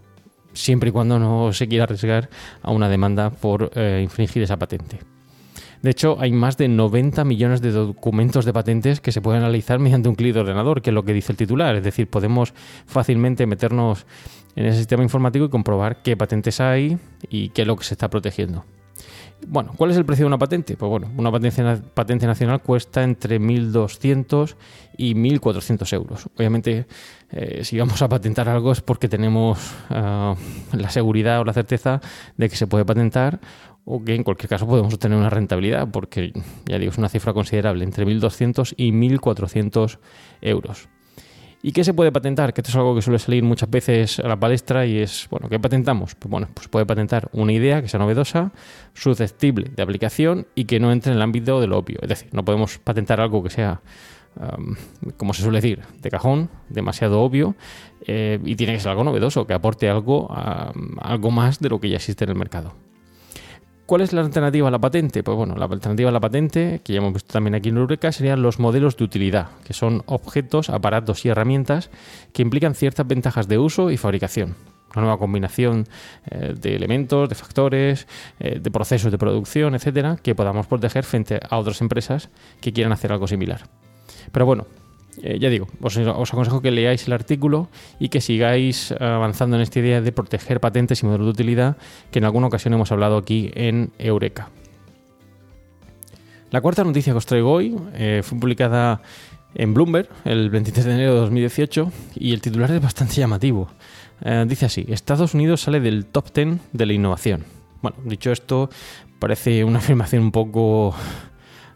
siempre 0.52 0.88
y 0.88 0.92
cuando 0.92 1.19
no 1.19 1.52
se 1.52 1.69
quiera 1.69 1.85
arriesgar 1.85 2.28
a 2.62 2.71
una 2.71 2.88
demanda 2.88 3.30
por 3.30 3.71
eh, 3.75 4.00
infringir 4.02 4.42
esa 4.42 4.57
patente. 4.57 4.99
De 5.82 5.90
hecho, 5.90 6.16
hay 6.20 6.30
más 6.32 6.56
de 6.58 6.68
90 6.68 7.25
millones 7.25 7.62
de 7.62 7.70
documentos 7.70 8.44
de 8.44 8.52
patentes 8.52 9.00
que 9.00 9.12
se 9.12 9.22
pueden 9.22 9.42
analizar 9.42 9.78
mediante 9.78 10.08
un 10.10 10.14
clic 10.14 10.34
de 10.34 10.40
ordenador, 10.40 10.82
que 10.82 10.90
es 10.90 10.94
lo 10.94 11.04
que 11.04 11.14
dice 11.14 11.32
el 11.32 11.38
titular. 11.38 11.75
Es 11.76 11.82
decir, 11.84 12.08
podemos 12.08 12.52
fácilmente 12.87 13.46
meternos 13.46 14.04
en 14.56 14.66
ese 14.66 14.78
sistema 14.78 15.02
informático 15.02 15.46
y 15.46 15.49
comprobar 15.49 16.02
qué 16.02 16.16
patentes 16.16 16.60
hay 16.60 16.99
y 17.30 17.49
qué 17.50 17.62
es 17.62 17.68
lo 17.68 17.76
que 17.76 17.84
se 17.84 17.94
está 17.94 18.10
protegiendo. 18.10 18.64
Bueno, 19.46 19.72
¿cuál 19.75 19.90
es 19.90 19.96
el 19.96 20.04
precio 20.04 20.25
de 20.25 20.26
una 20.26 20.37
patente? 20.37 20.76
Pues 20.76 20.90
bueno, 20.90 21.08
una 21.16 21.32
patente, 21.32 21.62
na- 21.62 21.80
patente 21.94 22.26
nacional 22.26 22.60
cuesta 22.60 23.02
entre 23.02 23.40
1.200 23.40 24.54
y 24.99 25.14
1.400 25.14 25.90
euros. 25.94 26.28
Obviamente, 26.37 26.87
eh, 27.30 27.64
si 27.64 27.78
vamos 27.78 28.02
a 28.02 28.08
patentar 28.10 28.50
algo 28.50 28.70
es 28.70 28.82
porque 28.82 29.08
tenemos 29.08 29.58
ah, 29.88 30.34
la 30.72 30.90
seguridad 30.90 31.40
o 31.40 31.44
la 31.44 31.54
certeza 31.54 32.02
de 32.37 32.50
que 32.50 32.56
se 32.56 32.66
puede 32.66 32.84
patentar 32.84 33.40
o 33.90 34.04
que 34.04 34.14
en 34.14 34.23
cualquier 34.23 34.49
caso 34.49 34.66
podemos 34.68 34.94
obtener 34.94 35.18
una 35.18 35.30
rentabilidad, 35.30 35.88
porque 35.90 36.32
ya 36.64 36.78
digo, 36.78 36.92
es 36.92 36.99
una 36.99 37.09
cifra 37.09 37.32
considerable, 37.32 37.82
entre 37.82 38.06
1.200 38.06 38.75
y 38.76 38.92
1.400 38.92 39.99
euros. 40.42 40.88
¿Y 41.62 41.73
qué 41.73 41.82
se 41.82 41.92
puede 41.92 42.12
patentar? 42.12 42.54
Que 42.54 42.61
esto 42.61 42.70
es 42.70 42.76
algo 42.76 42.94
que 42.94 43.02
suele 43.02 43.18
salir 43.18 43.42
muchas 43.42 43.68
veces 43.68 44.20
a 44.20 44.28
la 44.28 44.38
palestra 44.38 44.87
y 44.87 44.99
es, 44.99 45.26
bueno, 45.28 45.49
¿qué 45.49 45.59
patentamos? 45.59 46.14
Pues 46.14 46.30
bueno, 46.30 46.49
pues 46.54 46.68
puede 46.68 46.87
patentar 46.87 47.28
una 47.32 47.52
idea 47.52 47.82
que 47.82 47.88
sea 47.88 47.99
novedosa, 47.99 48.52
susceptible 48.94 49.70
de 49.75 49.82
aplicación 49.82 50.47
y 50.54 50.64
que 50.64 50.78
no 50.78 50.92
entre 50.92 51.11
en 51.11 51.16
el 51.16 51.23
ámbito 51.23 51.61
de 51.61 51.66
lo 51.66 51.76
obvio. 51.76 51.99
Es 52.00 52.09
decir, 52.09 52.28
no 52.32 52.44
podemos 52.44 52.78
patentar 52.78 53.20
algo 53.20 53.42
que 53.42 53.50
sea, 53.50 53.82
como 55.18 55.35
se 55.35 55.42
suele 55.42 55.61
decir, 55.61 55.80
de 56.00 56.11
cajón, 56.11 56.49
demasiado 56.68 57.20
obvio, 57.20 57.56
eh, 58.06 58.38
y 58.44 58.54
tiene 58.54 58.75
que 58.75 58.80
ser 58.80 58.92
algo 58.92 59.04
novedoso, 59.04 59.47
que 59.47 59.52
aporte 59.52 59.90
algo, 59.90 60.28
um, 60.28 60.97
algo 61.00 61.30
más 61.32 61.59
de 61.59 61.68
lo 61.68 61.80
que 61.80 61.90
ya 61.90 61.97
existe 61.97 62.25
en 62.25 62.30
el 62.30 62.37
mercado. 62.37 62.73
¿Cuál 63.90 64.02
es 64.02 64.12
la 64.12 64.20
alternativa 64.20 64.68
a 64.68 64.70
la 64.70 64.78
patente? 64.78 65.25
Pues 65.25 65.37
bueno, 65.37 65.56
la 65.56 65.64
alternativa 65.64 66.11
a 66.11 66.12
la 66.12 66.20
patente, 66.20 66.80
que 66.85 66.92
ya 66.92 66.99
hemos 66.99 67.12
visto 67.12 67.32
también 67.32 67.56
aquí 67.56 67.70
en 67.70 67.76
Eureka, 67.76 68.12
serían 68.12 68.40
los 68.40 68.61
modelos 68.61 68.97
de 68.97 69.02
utilidad, 69.02 69.49
que 69.64 69.73
son 69.73 70.04
objetos, 70.06 70.70
aparatos 70.70 71.25
y 71.25 71.28
herramientas 71.28 71.90
que 72.32 72.42
implican 72.42 72.76
ciertas 72.76 73.04
ventajas 73.09 73.49
de 73.49 73.59
uso 73.59 73.90
y 73.90 73.97
fabricación. 73.97 74.54
Una 74.94 75.02
nueva 75.02 75.18
combinación 75.18 75.88
eh, 76.30 76.54
de 76.56 76.76
elementos, 76.76 77.28
de 77.28 77.35
factores, 77.35 78.06
eh, 78.38 78.61
de 78.61 78.70
procesos 78.70 79.11
de 79.11 79.18
producción, 79.18 79.75
etcétera, 79.75 80.18
que 80.23 80.37
podamos 80.37 80.68
proteger 80.68 81.02
frente 81.02 81.40
a 81.50 81.59
otras 81.59 81.80
empresas 81.80 82.28
que 82.61 82.73
quieran 82.73 82.92
hacer 82.92 83.11
algo 83.11 83.26
similar. 83.26 83.62
Pero 84.30 84.47
bueno, 84.47 84.66
eh, 85.23 85.38
ya 85.38 85.49
digo, 85.50 85.69
os, 85.83 85.97
aconsejo 85.97 86.62
que 86.62 86.71
leáis 86.71 87.07
el 87.07 87.12
artículo 87.12 87.69
y 87.99 88.09
que 88.09 88.21
sigáis 88.21 88.93
avanzando 88.93 89.57
en 89.57 89.62
esta 89.62 89.81
idea 89.81 90.00
de 90.00 90.12
proteger 90.12 90.61
patentes 90.61 91.02
y 91.02 91.07
modelos 91.07 91.26
de 91.26 91.31
utilidad 91.31 91.76
que 92.11 92.19
en 92.21 92.25
alguna 92.25 92.47
ocasión 92.47 92.75
hemos 92.75 92.93
hablado 92.93 93.17
aquí 93.17 93.50
en 93.55 93.90
Eureka. 93.99 94.50
La 96.50 96.61
cuarta 96.61 96.83
noticia 96.83 97.12
que 97.12 97.19
os 97.19 97.26
traigo 97.26 97.52
hoy 97.52 97.76
eh, 97.95 98.23
fue 98.25 98.38
publicada 98.38 99.00
en 99.55 99.73
Bloomberg 99.73 100.09
el 100.25 100.50
23 100.50 100.85
de 100.85 100.95
enero 100.95 101.14
de 101.14 101.21
2018 101.21 101.93
y 102.17 102.33
el 102.33 102.40
titular 102.40 102.71
es 102.73 102.83
bastante 102.83 103.14
llamativo. 103.14 103.69
Eh, 104.23 104.45
dice 104.49 104.67
así, 104.67 104.85
Estados 104.88 105.35
Unidos 105.35 105.61
sale 105.61 105.79
del 105.79 106.07
top 106.07 106.33
10 106.35 106.59
de 106.73 106.87
la 106.87 106.93
innovación. 106.93 107.45
Bueno, 107.83 107.99
dicho 108.05 108.33
esto, 108.33 108.69
parece 109.21 109.62
una 109.62 109.79
afirmación 109.79 110.25
un 110.25 110.33
poco 110.33 110.95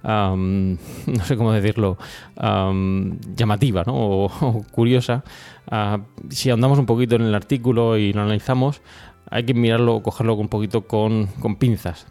am, 0.04 0.78
no 1.06 1.25
sé 1.25 1.37
cómo 1.37 1.52
decirlo, 1.52 1.99
am, 2.37 3.18
llamativa 3.34 3.82
¿no? 3.84 3.94
o, 3.94 4.25
o 4.40 4.62
curiosa. 4.70 5.25
Ah, 5.70 6.00
si 6.28 6.50
andamos 6.50 6.78
un 6.78 6.87
poquito 6.87 7.16
en 7.16 7.23
el 7.23 7.34
artículo 7.34 7.96
y 7.96 8.12
lo 8.12 8.23
analizamos, 8.23 8.82
hay 9.31 9.45
que 9.45 9.54
mirarlo, 9.54 10.02
cogerlo 10.02 10.35
un 10.35 10.49
poquito 10.49 10.83
con, 10.83 11.26
con 11.40 11.57
pinzas. 11.57 12.07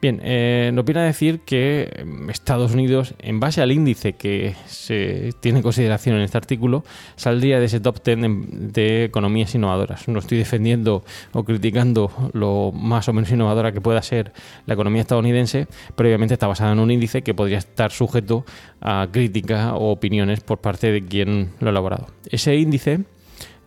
Bien, 0.00 0.20
eh, 0.22 0.70
nos 0.74 0.84
viene 0.84 1.00
a 1.00 1.04
decir 1.04 1.40
que 1.40 1.90
em, 1.96 2.28
Estados 2.28 2.74
Unidos, 2.74 3.14
en 3.18 3.40
base 3.40 3.62
al 3.62 3.72
índice 3.72 4.12
que 4.12 4.54
se 4.66 5.32
tiene 5.40 5.60
en 5.60 5.62
consideración 5.62 6.16
en 6.16 6.22
este 6.22 6.36
artículo, 6.36 6.84
saldría 7.16 7.58
de 7.58 7.66
ese 7.66 7.80
top 7.80 8.04
10 8.04 8.20
de, 8.20 8.44
de 8.52 9.04
economías 9.04 9.54
innovadoras. 9.54 10.06
No 10.06 10.18
estoy 10.18 10.36
defendiendo 10.36 11.02
o 11.32 11.44
criticando 11.44 12.12
lo 12.34 12.72
más 12.72 13.08
o 13.08 13.14
menos 13.14 13.30
innovadora 13.30 13.72
que 13.72 13.80
pueda 13.80 14.02
ser 14.02 14.32
la 14.66 14.74
economía 14.74 15.00
estadounidense, 15.00 15.66
pero 15.96 16.08
obviamente 16.10 16.34
está 16.34 16.46
basada 16.46 16.72
en 16.72 16.78
un 16.78 16.90
índice 16.90 17.22
que 17.22 17.32
podría 17.32 17.58
estar 17.58 17.90
sujeto 17.90 18.44
a 18.82 19.08
crítica 19.10 19.74
o 19.74 19.90
opiniones 19.90 20.40
por 20.40 20.58
parte 20.58 20.92
de 20.92 21.02
quien 21.02 21.52
lo 21.58 21.68
ha 21.68 21.70
elaborado. 21.70 22.08
Ese 22.30 22.54
índice 22.56 23.00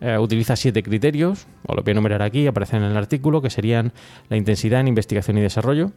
eh, 0.02 0.18
utiliza 0.18 0.56
siete 0.56 0.84
criterios, 0.84 1.48
os 1.66 1.76
lo 1.76 1.84
voy 1.84 1.92
a 1.92 1.94
enumerar 1.94 2.22
aquí, 2.22 2.48
aparecen 2.48 2.84
en 2.84 2.92
el 2.92 2.98
artículo, 2.98 3.42
que 3.42 3.50
serían 3.50 3.94
la 4.30 4.38
intensidad 4.38 4.80
en 4.80 4.88
investigación 4.88 5.38
y 5.38 5.42
desarrollo, 5.42 5.92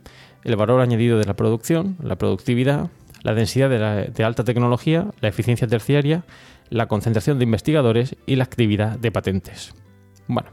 el 0.45 0.57
valor 0.57 0.81
añadido 0.81 1.19
de 1.19 1.25
la 1.25 1.35
producción, 1.35 1.97
la 2.03 2.17
productividad, 2.17 2.91
la 3.23 3.35
densidad 3.35 3.71
de, 3.71 4.11
de 4.13 4.25
alta 4.25 4.45
tecnología, 4.45 5.07
la 5.21 5.29
eficiencia 5.29 5.67
terciaria, 5.69 6.25
la 6.71 6.89
concentración 6.89 7.39
de 7.39 7.45
investigadores 7.45 8.17
y 8.27 8.37
la 8.37 8.45
actividad 8.45 8.99
de 8.99 9.13
patentes. 9.13 9.75
Bueno, 10.27 10.51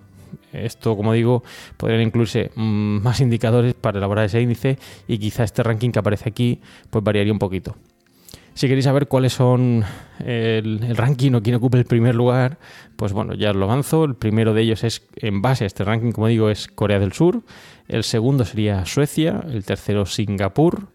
esto, 0.54 0.96
como 0.96 1.14
digo, 1.14 1.44
podrían 1.78 2.02
incluirse 2.02 2.52
mm, 2.56 3.02
más 3.02 3.22
indicadores 3.22 3.74
para 3.74 3.98
elaborar 3.98 4.26
ese 4.26 4.42
índice 4.42 4.78
y 5.08 5.18
quizá 5.18 5.44
este 5.44 5.64
ranking 5.64 5.92
que 5.92 6.00
aparece 6.00 6.30
aquí 6.30 6.60
pues 6.90 7.04
variaría 7.04 7.34
un 7.34 7.40
poquito. 7.40 7.76
Si 8.60 8.68
queréis 8.68 8.84
saber 8.84 9.08
cuáles 9.08 9.32
son 9.32 9.86
el, 10.20 10.94
ranking 10.98 11.32
o 11.32 11.42
quién 11.42 11.56
ocupa 11.56 11.78
el 11.78 11.86
primer 11.86 12.14
lugar, 12.14 12.60
pues 12.98 13.14
bueno, 13.14 13.34
ya 13.34 13.52
os 13.52 13.56
lo 13.56 13.64
avanzo. 13.64 14.04
El 14.04 14.16
primero 14.16 14.54
de 14.54 14.64
ellos 14.64 14.84
es, 14.84 15.08
en 15.16 15.42
base 15.42 15.64
a 15.64 15.68
este 15.68 15.86
ranking, 15.86 16.12
como 16.12 16.28
digo, 16.28 16.50
es 16.50 16.68
Corea 16.68 17.00
del 17.00 17.14
Sur. 17.14 17.44
El 17.88 18.04
segundo 18.04 18.44
sería 18.44 18.86
Suecia. 18.86 19.42
El 19.50 19.64
tercero 19.64 20.06
Singapur. 20.06 20.90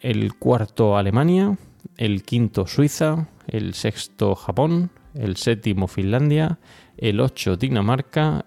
El 0.00 0.32
cuarto 0.36 0.96
Alemania. 0.96 1.58
El 1.98 2.22
quinto 2.22 2.66
Suiza. 2.66 3.28
El 3.46 3.74
sexto 3.74 4.34
Japón. 4.34 4.88
El 5.12 5.36
séptimo 5.36 5.88
Finlandia. 5.88 6.60
El 6.96 7.20
ocho 7.20 7.58
Dinamarca. 7.58 8.46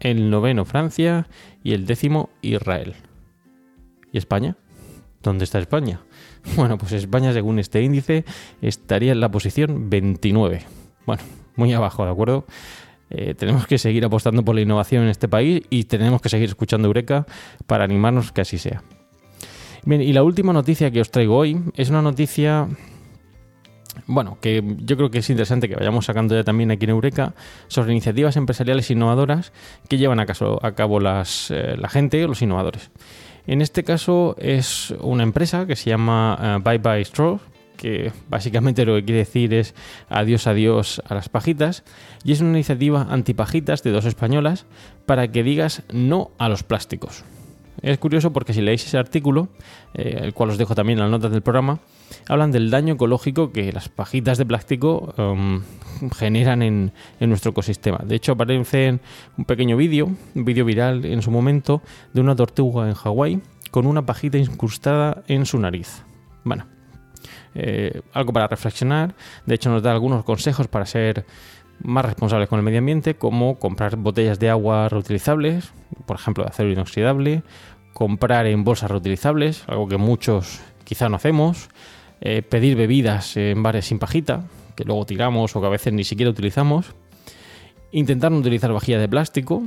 El 0.00 0.30
noveno 0.30 0.64
Francia 0.64 1.28
y 1.62 1.72
el 1.72 1.86
décimo 1.86 2.30
Israel. 2.42 2.94
¿Y 4.12 4.18
España? 4.18 4.56
¿Dónde 5.22 5.44
está 5.44 5.58
España? 5.58 6.00
Bueno, 6.56 6.78
pues 6.78 6.92
España, 6.92 7.34
según 7.34 7.58
este 7.58 7.82
índice, 7.82 8.24
estaría 8.62 9.12
en 9.12 9.20
la 9.20 9.30
posición 9.30 9.90
29. 9.90 10.62
Bueno, 11.04 11.22
muy 11.54 11.72
abajo, 11.74 12.04
¿de 12.06 12.10
acuerdo? 12.10 12.46
Eh, 13.10 13.34
tenemos 13.34 13.66
que 13.66 13.76
seguir 13.76 14.04
apostando 14.04 14.44
por 14.44 14.54
la 14.54 14.62
innovación 14.62 15.02
en 15.02 15.10
este 15.10 15.28
país 15.28 15.62
y 15.68 15.84
tenemos 15.84 16.22
que 16.22 16.28
seguir 16.28 16.48
escuchando 16.48 16.86
Eureka 16.86 17.26
para 17.66 17.84
animarnos 17.84 18.32
que 18.32 18.40
así 18.40 18.56
sea. 18.56 18.82
Bien, 19.84 20.00
y 20.00 20.12
la 20.12 20.22
última 20.22 20.52
noticia 20.52 20.90
que 20.90 21.00
os 21.00 21.10
traigo 21.10 21.36
hoy 21.36 21.60
es 21.74 21.90
una 21.90 22.02
noticia, 22.02 22.68
bueno, 24.06 24.38
que 24.40 24.62
yo 24.78 24.96
creo 24.96 25.10
que 25.10 25.18
es 25.18 25.30
interesante 25.30 25.68
que 25.68 25.76
vayamos 25.76 26.06
sacando 26.06 26.34
ya 26.34 26.44
también 26.44 26.70
aquí 26.70 26.84
en 26.84 26.90
Eureka 26.90 27.34
sobre 27.68 27.92
iniciativas 27.92 28.36
empresariales 28.36 28.90
innovadoras 28.90 29.52
que 29.88 29.98
llevan 29.98 30.20
a, 30.20 30.26
cabo 30.26 31.00
las, 31.00 31.50
eh, 31.50 31.76
la 31.78 31.88
gente 31.88 32.24
o 32.24 32.28
los 32.28 32.42
innovadores. 32.42 32.90
En 33.46 33.62
este 33.62 33.84
caso 33.84 34.36
es 34.38 34.92
una 35.00 35.22
empresa 35.22 35.66
que 35.66 35.76
se 35.76 35.90
llama 35.90 36.38
eh, 36.40 36.58
Bye 36.62 36.78
Bye 36.78 37.04
Straw, 37.04 37.40
que 37.76 38.12
básicamente 38.28 38.84
lo 38.84 38.94
que 38.96 39.04
quiere 39.04 39.20
decir 39.20 39.54
es 39.54 39.74
adiós, 40.10 40.46
adiós 40.46 41.02
a 41.08 41.14
las 41.14 41.28
pajitas, 41.28 41.82
y 42.24 42.32
es 42.32 42.40
una 42.40 42.50
iniciativa 42.50 43.06
antipajitas 43.10 43.82
de 43.82 43.90
dos 43.90 44.04
españolas 44.04 44.66
para 45.06 45.28
que 45.28 45.42
digas 45.42 45.82
no 45.90 46.30
a 46.38 46.48
los 46.48 46.62
plásticos. 46.62 47.24
Es 47.82 47.98
curioso 47.98 48.32
porque 48.32 48.52
si 48.52 48.60
leéis 48.60 48.84
ese 48.84 48.98
artículo, 48.98 49.48
eh, 49.94 50.20
el 50.22 50.34
cual 50.34 50.50
os 50.50 50.58
dejo 50.58 50.74
también 50.74 50.98
en 50.98 51.04
las 51.04 51.10
notas 51.10 51.32
del 51.32 51.42
programa, 51.42 51.80
hablan 52.28 52.50
del 52.50 52.70
daño 52.70 52.94
ecológico 52.94 53.52
que 53.52 53.72
las 53.72 53.88
pajitas 53.88 54.38
de 54.38 54.46
plástico 54.46 55.14
um, 55.16 55.62
generan 56.12 56.62
en, 56.62 56.92
nuestro 57.20 57.52
ecosistema. 57.52 57.98
De 58.04 58.16
hecho, 58.16 58.32
aparece 58.32 58.98
un 59.36 59.44
pequeño 59.44 59.76
vídeo, 59.76 60.10
un 60.34 60.44
vídeo 60.44 60.64
viral 60.64 61.04
en 61.04 61.22
su 61.22 61.30
momento, 61.30 61.82
de 62.12 62.20
una 62.20 62.36
tortuga 62.36 62.88
en 62.88 62.94
Hawái 62.94 63.40
con 63.70 63.86
una 63.86 64.04
pajita 64.04 64.36
incrustada 64.36 65.22
en 65.28 65.46
su 65.46 65.58
nariz. 65.58 66.02
Bueno, 66.44 66.66
eh, 67.54 68.02
algo 68.12 68.32
para 68.32 68.48
reflexionar. 68.48 69.14
De 69.46 69.54
hecho, 69.54 69.70
nos 69.70 69.82
da 69.82 69.92
algunos 69.92 70.24
consejos 70.24 70.68
para 70.68 70.86
ser 70.86 71.24
más 71.82 72.04
responsables 72.04 72.48
con 72.48 72.58
el 72.58 72.64
medio 72.64 72.78
ambiente, 72.78 73.14
como 73.14 73.58
comprar 73.58 73.96
botellas 73.96 74.38
de 74.38 74.50
agua 74.50 74.88
reutilizables, 74.88 75.72
por 76.06 76.16
ejemplo, 76.16 76.44
de 76.44 76.50
acero 76.50 76.70
inoxidable, 76.70 77.42
comprar 77.92 78.46
en 78.46 78.64
bolsas 78.64 78.90
reutilizables, 78.90 79.64
algo 79.66 79.88
que 79.88 79.96
muchos 79.96 80.60
quizá 80.84 81.08
no 81.08 81.16
hacemos, 81.16 81.68
eh, 82.20 82.42
pedir 82.42 82.76
bebidas 82.76 83.36
en 83.36 83.62
bares 83.62 83.86
sin 83.86 83.98
pajita, 83.98 84.44
que 84.76 84.84
luego 84.84 85.06
tiramos 85.06 85.54
o 85.56 85.60
que 85.60 85.66
a 85.66 85.70
veces 85.70 85.92
ni 85.92 86.04
siquiera 86.04 86.30
utilizamos, 86.30 86.94
intentar 87.92 88.30
no 88.30 88.38
utilizar 88.38 88.72
vajilla 88.72 88.98
de 88.98 89.08
plástico 89.08 89.62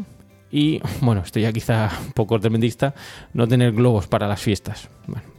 y, 0.53 0.79
bueno, 1.01 1.21
esto 1.21 1.39
ya 1.39 1.51
quizá 1.51 1.89
un 2.05 2.11
poco 2.11 2.39
tremendista, 2.39 2.93
no 3.33 3.47
tener 3.47 3.71
globos 3.71 4.05
para 4.05 4.27
las 4.27 4.39
fiestas. 4.39 4.87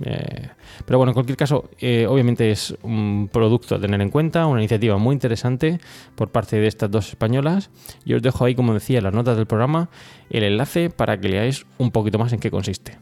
Eh, 0.04 0.48
pero 0.84 0.98
bueno, 0.98 1.10
en 1.10 1.14
cualquier 1.14 1.36
caso, 1.36 1.70
eh, 1.78 2.04
obviamente 2.08 2.50
es 2.50 2.76
un 2.82 3.30
producto 3.32 3.76
a 3.76 3.80
tener 3.80 4.00
en 4.00 4.10
cuenta, 4.10 4.46
una 4.46 4.58
iniciativa 4.58 4.98
muy 4.98 5.12
interesante 5.12 5.78
por 6.16 6.32
parte 6.32 6.56
de 6.56 6.66
estas 6.66 6.90
dos 6.90 7.10
españolas. 7.10 7.70
Y 8.04 8.14
os 8.14 8.22
dejo 8.22 8.44
ahí, 8.44 8.56
como 8.56 8.74
decía, 8.74 9.00
las 9.00 9.14
notas 9.14 9.36
del 9.36 9.46
programa, 9.46 9.88
el 10.30 10.42
enlace 10.42 10.90
para 10.90 11.20
que 11.20 11.28
leáis 11.28 11.64
un 11.78 11.92
poquito 11.92 12.18
más 12.18 12.32
en 12.32 12.40
qué 12.40 12.50
consiste. 12.50 12.98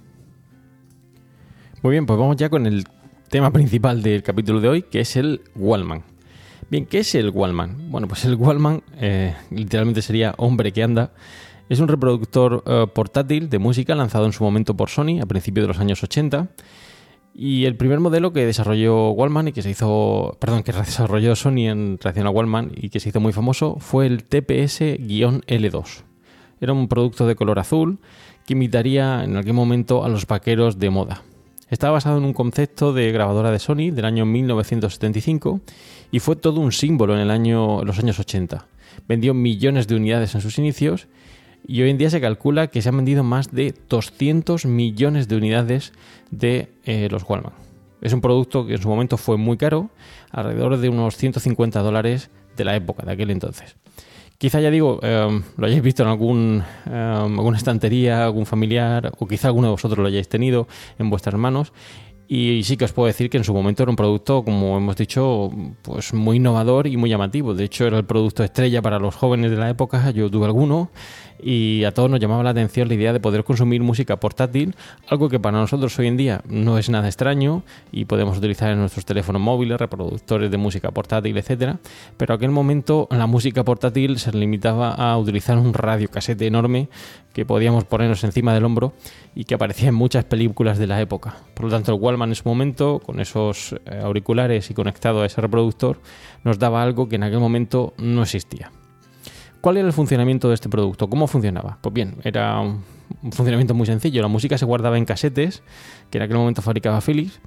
Muy 1.83 1.92
bien, 1.92 2.05
pues 2.05 2.18
vamos 2.18 2.37
ya 2.37 2.51
con 2.51 2.66
el 2.66 2.85
tema 3.31 3.51
principal 3.51 4.03
del 4.03 4.22
capítulo 4.22 4.61
de 4.61 4.68
hoy, 4.68 4.83
que 4.83 5.01
es 5.01 5.16
el 5.16 5.40
Wallman. 5.57 6.03
Bien, 6.68 6.85
¿qué 6.85 6.98
es 6.98 7.14
el 7.14 7.31
Wallman? 7.31 7.90
Bueno, 7.90 8.07
pues 8.07 8.27
el 8.27 8.35
Wallman 8.35 8.83
eh, 8.98 9.35
literalmente 9.51 10.03
sería 10.03 10.35
hombre 10.37 10.72
que 10.72 10.83
anda. 10.83 11.12
Es 11.68 11.81
un 11.81 11.88
reproductor 11.88 12.62
eh, 12.66 12.87
portátil 12.92 13.48
de 13.48 13.59
música 13.59 13.94
lanzado 13.94 14.27
en 14.27 14.33
su 14.33 14.44
momento 14.44 14.77
por 14.77 14.90
Sony 14.90 15.20
a 15.22 15.27
principios 15.27 15.64
de 15.64 15.68
los 15.68 15.79
años 15.79 16.03
80. 16.03 16.48
Y 17.35 17.64
el 17.64 17.77
primer 17.77 18.01
modelo 18.01 18.33
que 18.33 18.44
desarrolló 18.44 19.11
Wallman 19.11 19.48
y 19.48 19.53
que 19.53 19.62
se 19.62 19.70
hizo, 19.70 20.37
perdón, 20.38 20.62
que 20.62 20.72
desarrolló 20.72 21.35
Sony 21.35 21.68
en 21.68 21.98
relación 21.98 22.27
a 22.27 22.31
Wallman 22.31 22.72
y 22.77 22.90
que 22.90 23.01
se 23.01 23.09
hizo 23.09 23.20
muy 23.20 23.33
famoso 23.33 23.77
fue 23.79 24.07
el 24.07 24.29
TPS-L2. 24.29 26.03
Era 26.61 26.72
un 26.72 26.88
producto 26.88 27.27
de 27.27 27.35
color 27.35 27.59
azul 27.59 27.98
que 28.46 28.53
imitaría 28.53 29.25
en 29.25 29.37
aquel 29.37 29.55
momento 29.55 30.05
a 30.05 30.09
los 30.09 30.27
vaqueros 30.27 30.79
de 30.79 30.90
moda. 30.90 31.22
Estaba 31.70 31.94
basado 31.94 32.18
en 32.18 32.25
un 32.25 32.35
concepto 32.35 32.92
de 32.92 33.11
grabadora 33.12 33.51
de 33.51 33.59
Sony 33.59 33.90
del 33.92 34.05
año 34.05 34.27
1975 34.27 35.61
y 36.11 36.18
fue 36.18 36.37
todo 36.37 36.61
un 36.61 36.70
símbolo 36.70 37.14
en, 37.14 37.20
el 37.20 37.31
año, 37.31 37.83
los 37.83 37.98
años 37.98 38.18
80. 38.18 38.66
Vendió 39.09 39.33
millones 39.33 39.88
de 39.88 39.96
unidades 39.96 40.35
en 40.35 40.42
sus 40.42 40.59
inicios 40.59 41.09
y 41.66 41.83
hoy 41.83 41.90
en 41.90 41.98
día 41.98 42.11
se 42.11 42.20
calcula 42.20 42.68
que 42.68 42.83
se 42.83 42.88
han 42.88 42.96
vendido 42.96 43.22
más 43.22 43.53
de 43.53 43.75
200 43.88 44.66
millones 44.66 45.29
de 45.29 45.37
unidades 45.37 45.92
de 46.31 46.68
eh, 46.85 47.09
los 47.11 47.22
Wallman. 47.29 47.53
Es 48.01 48.12
un 48.12 48.20
producto 48.20 48.66
que 48.66 48.75
en 48.75 48.83
su 48.83 48.88
momento 48.88 49.16
fue 49.16 49.37
muy 49.37 49.57
caro, 49.57 49.90
alrededor 50.31 50.77
de 50.79 50.88
unos 50.88 51.16
150 51.16 51.81
dólares 51.81 52.31
de 52.57 52.64
la 52.64 52.75
época, 52.75 53.05
de 53.07 53.12
aquel 53.12 53.31
entonces. 53.31 53.77
Quizá 54.38 54.61
ya 54.61 54.72
digo, 54.72 54.98
eh, 55.03 55.40
lo 55.57 55.66
hayáis 55.66 55.83
visto 55.83 56.03
en 56.03 56.09
algún, 56.09 56.64
eh, 56.90 56.92
alguna 56.92 57.57
estantería, 57.57 58.25
algún 58.25 58.44
familiar, 58.44 59.12
o 59.18 59.29
quizá 59.29 59.46
alguno 59.46 59.68
de 59.68 59.72
vosotros 59.72 59.98
lo 60.01 60.09
hayáis 60.09 60.29
tenido 60.29 60.66
en 60.98 61.11
vuestras 61.11 61.37
manos. 61.37 61.72
Y 62.35 62.62
sí 62.64 62.77
que 62.77 62.87
os 62.87 62.92
puedo 62.92 63.07
decir 63.07 63.29
que 63.29 63.37
en 63.37 63.44
su 63.44 63.53
momento 63.53 63.83
era 63.83 63.90
un 63.90 63.96
producto, 63.96 64.42
como 64.42 64.79
hemos 64.79 64.96
dicho, 64.96 65.51
pues 65.83 66.14
muy 66.14 66.38
innovador 66.38 66.87
y 66.87 66.96
muy 66.96 67.11
llamativo. 67.11 67.53
De 67.53 67.64
hecho, 67.64 67.87
era 67.87 67.98
el 67.98 68.07
producto 68.07 68.42
estrella 68.42 68.81
para 68.81 68.98
los 68.98 69.14
jóvenes 69.14 69.51
de 69.51 69.59
la 69.59 69.68
época. 69.68 70.11
Yo 70.12 70.31
tuve 70.31 70.46
alguno 70.46 70.90
y 71.43 71.85
a 71.85 71.93
todos 71.93 72.09
nos 72.09 72.21
llamaba 72.21 72.43
la 72.43 72.51
atención 72.51 72.89
la 72.89 72.95
idea 72.95 73.13
de 73.13 73.21
poder 73.21 73.45
consumir 73.45 73.83
música 73.83 74.17
portátil, 74.17 74.75
algo 75.09 75.29
que 75.29 75.41
para 75.41 75.59
nosotros 75.59 75.99
hoy 75.99 76.07
en 76.07 76.17
día 76.17 76.43
no 76.49 76.79
es 76.79 76.89
nada 76.89 77.09
extraño 77.09 77.65
y 77.91 78.05
podemos 78.05 78.39
utilizar 78.39 78.71
en 78.71 78.79
nuestros 78.79 79.05
teléfonos 79.05 79.43
móviles, 79.43 79.79
reproductores 79.79 80.51
de 80.51 80.57
música 80.57 80.91
portátil, 80.91 81.37
etcétera. 81.37 81.79
Pero 82.17 82.35
en 82.35 82.37
aquel 82.39 82.51
momento 82.51 83.09
la 83.11 83.27
música 83.27 83.65
portátil 83.65 84.19
se 84.19 84.33
limitaba 84.33 84.93
a 84.93 85.19
utilizar 85.19 85.59
un 85.59 85.75
radiocasete 85.75 86.47
enorme 86.47 86.89
que 87.33 87.47
podíamos 87.47 87.85
ponernos 87.85 88.23
encima 88.25 88.55
del 88.55 88.65
hombro 88.65 88.93
y 89.35 89.45
que 89.45 89.55
aparecía 89.55 89.89
en 89.89 89.95
muchas 89.95 90.25
películas 90.25 90.79
de 90.79 90.87
la 90.87 91.01
época. 91.01 91.37
Por 91.55 91.67
lo 91.67 91.71
tanto, 91.71 91.95
el 91.95 92.01
Wallman 92.01 92.31
en 92.31 92.35
su 92.35 92.49
momento, 92.49 93.01
con 93.05 93.21
esos 93.21 93.75
eh, 93.87 94.01
auriculares 94.03 94.71
y 94.71 94.75
conectado 94.75 95.23
a 95.23 95.27
ese 95.27 95.41
reproductor, 95.41 95.99
nos 96.45 96.59
daba 96.59 96.83
algo 96.83 97.09
que 97.09 97.17
en 97.17 97.25
aquel 97.25 97.41
momento 97.41 97.95
no 97.97 98.23
existía. 98.23 98.71
¿Cuál 99.62 99.79
era 99.79 99.87
el 99.87 99.94
funcionamiento 99.94 100.48
de 100.48 100.55
este 100.55 100.68
producto? 100.68 101.09
¿Cómo 101.09 101.27
funcionaba? 101.27 101.79
Pues 101.81 101.94
bien, 101.94 102.16
era 102.25 102.61
un 102.61 102.83
un 103.22 103.33
funcionamiento 103.33 103.75
muy 103.75 103.87
sencillo. 103.87 104.22
La 104.22 104.29
música 104.29 104.57
se 104.57 104.64
guardaba 104.64 104.96
en 104.96 105.05
casetes, 105.05 105.62
que 106.11 106.18
en 106.18 106.25
aquel 106.25 106.37
momento 106.37 106.62
fabricaba 106.62 107.01
Philips, 107.01 107.40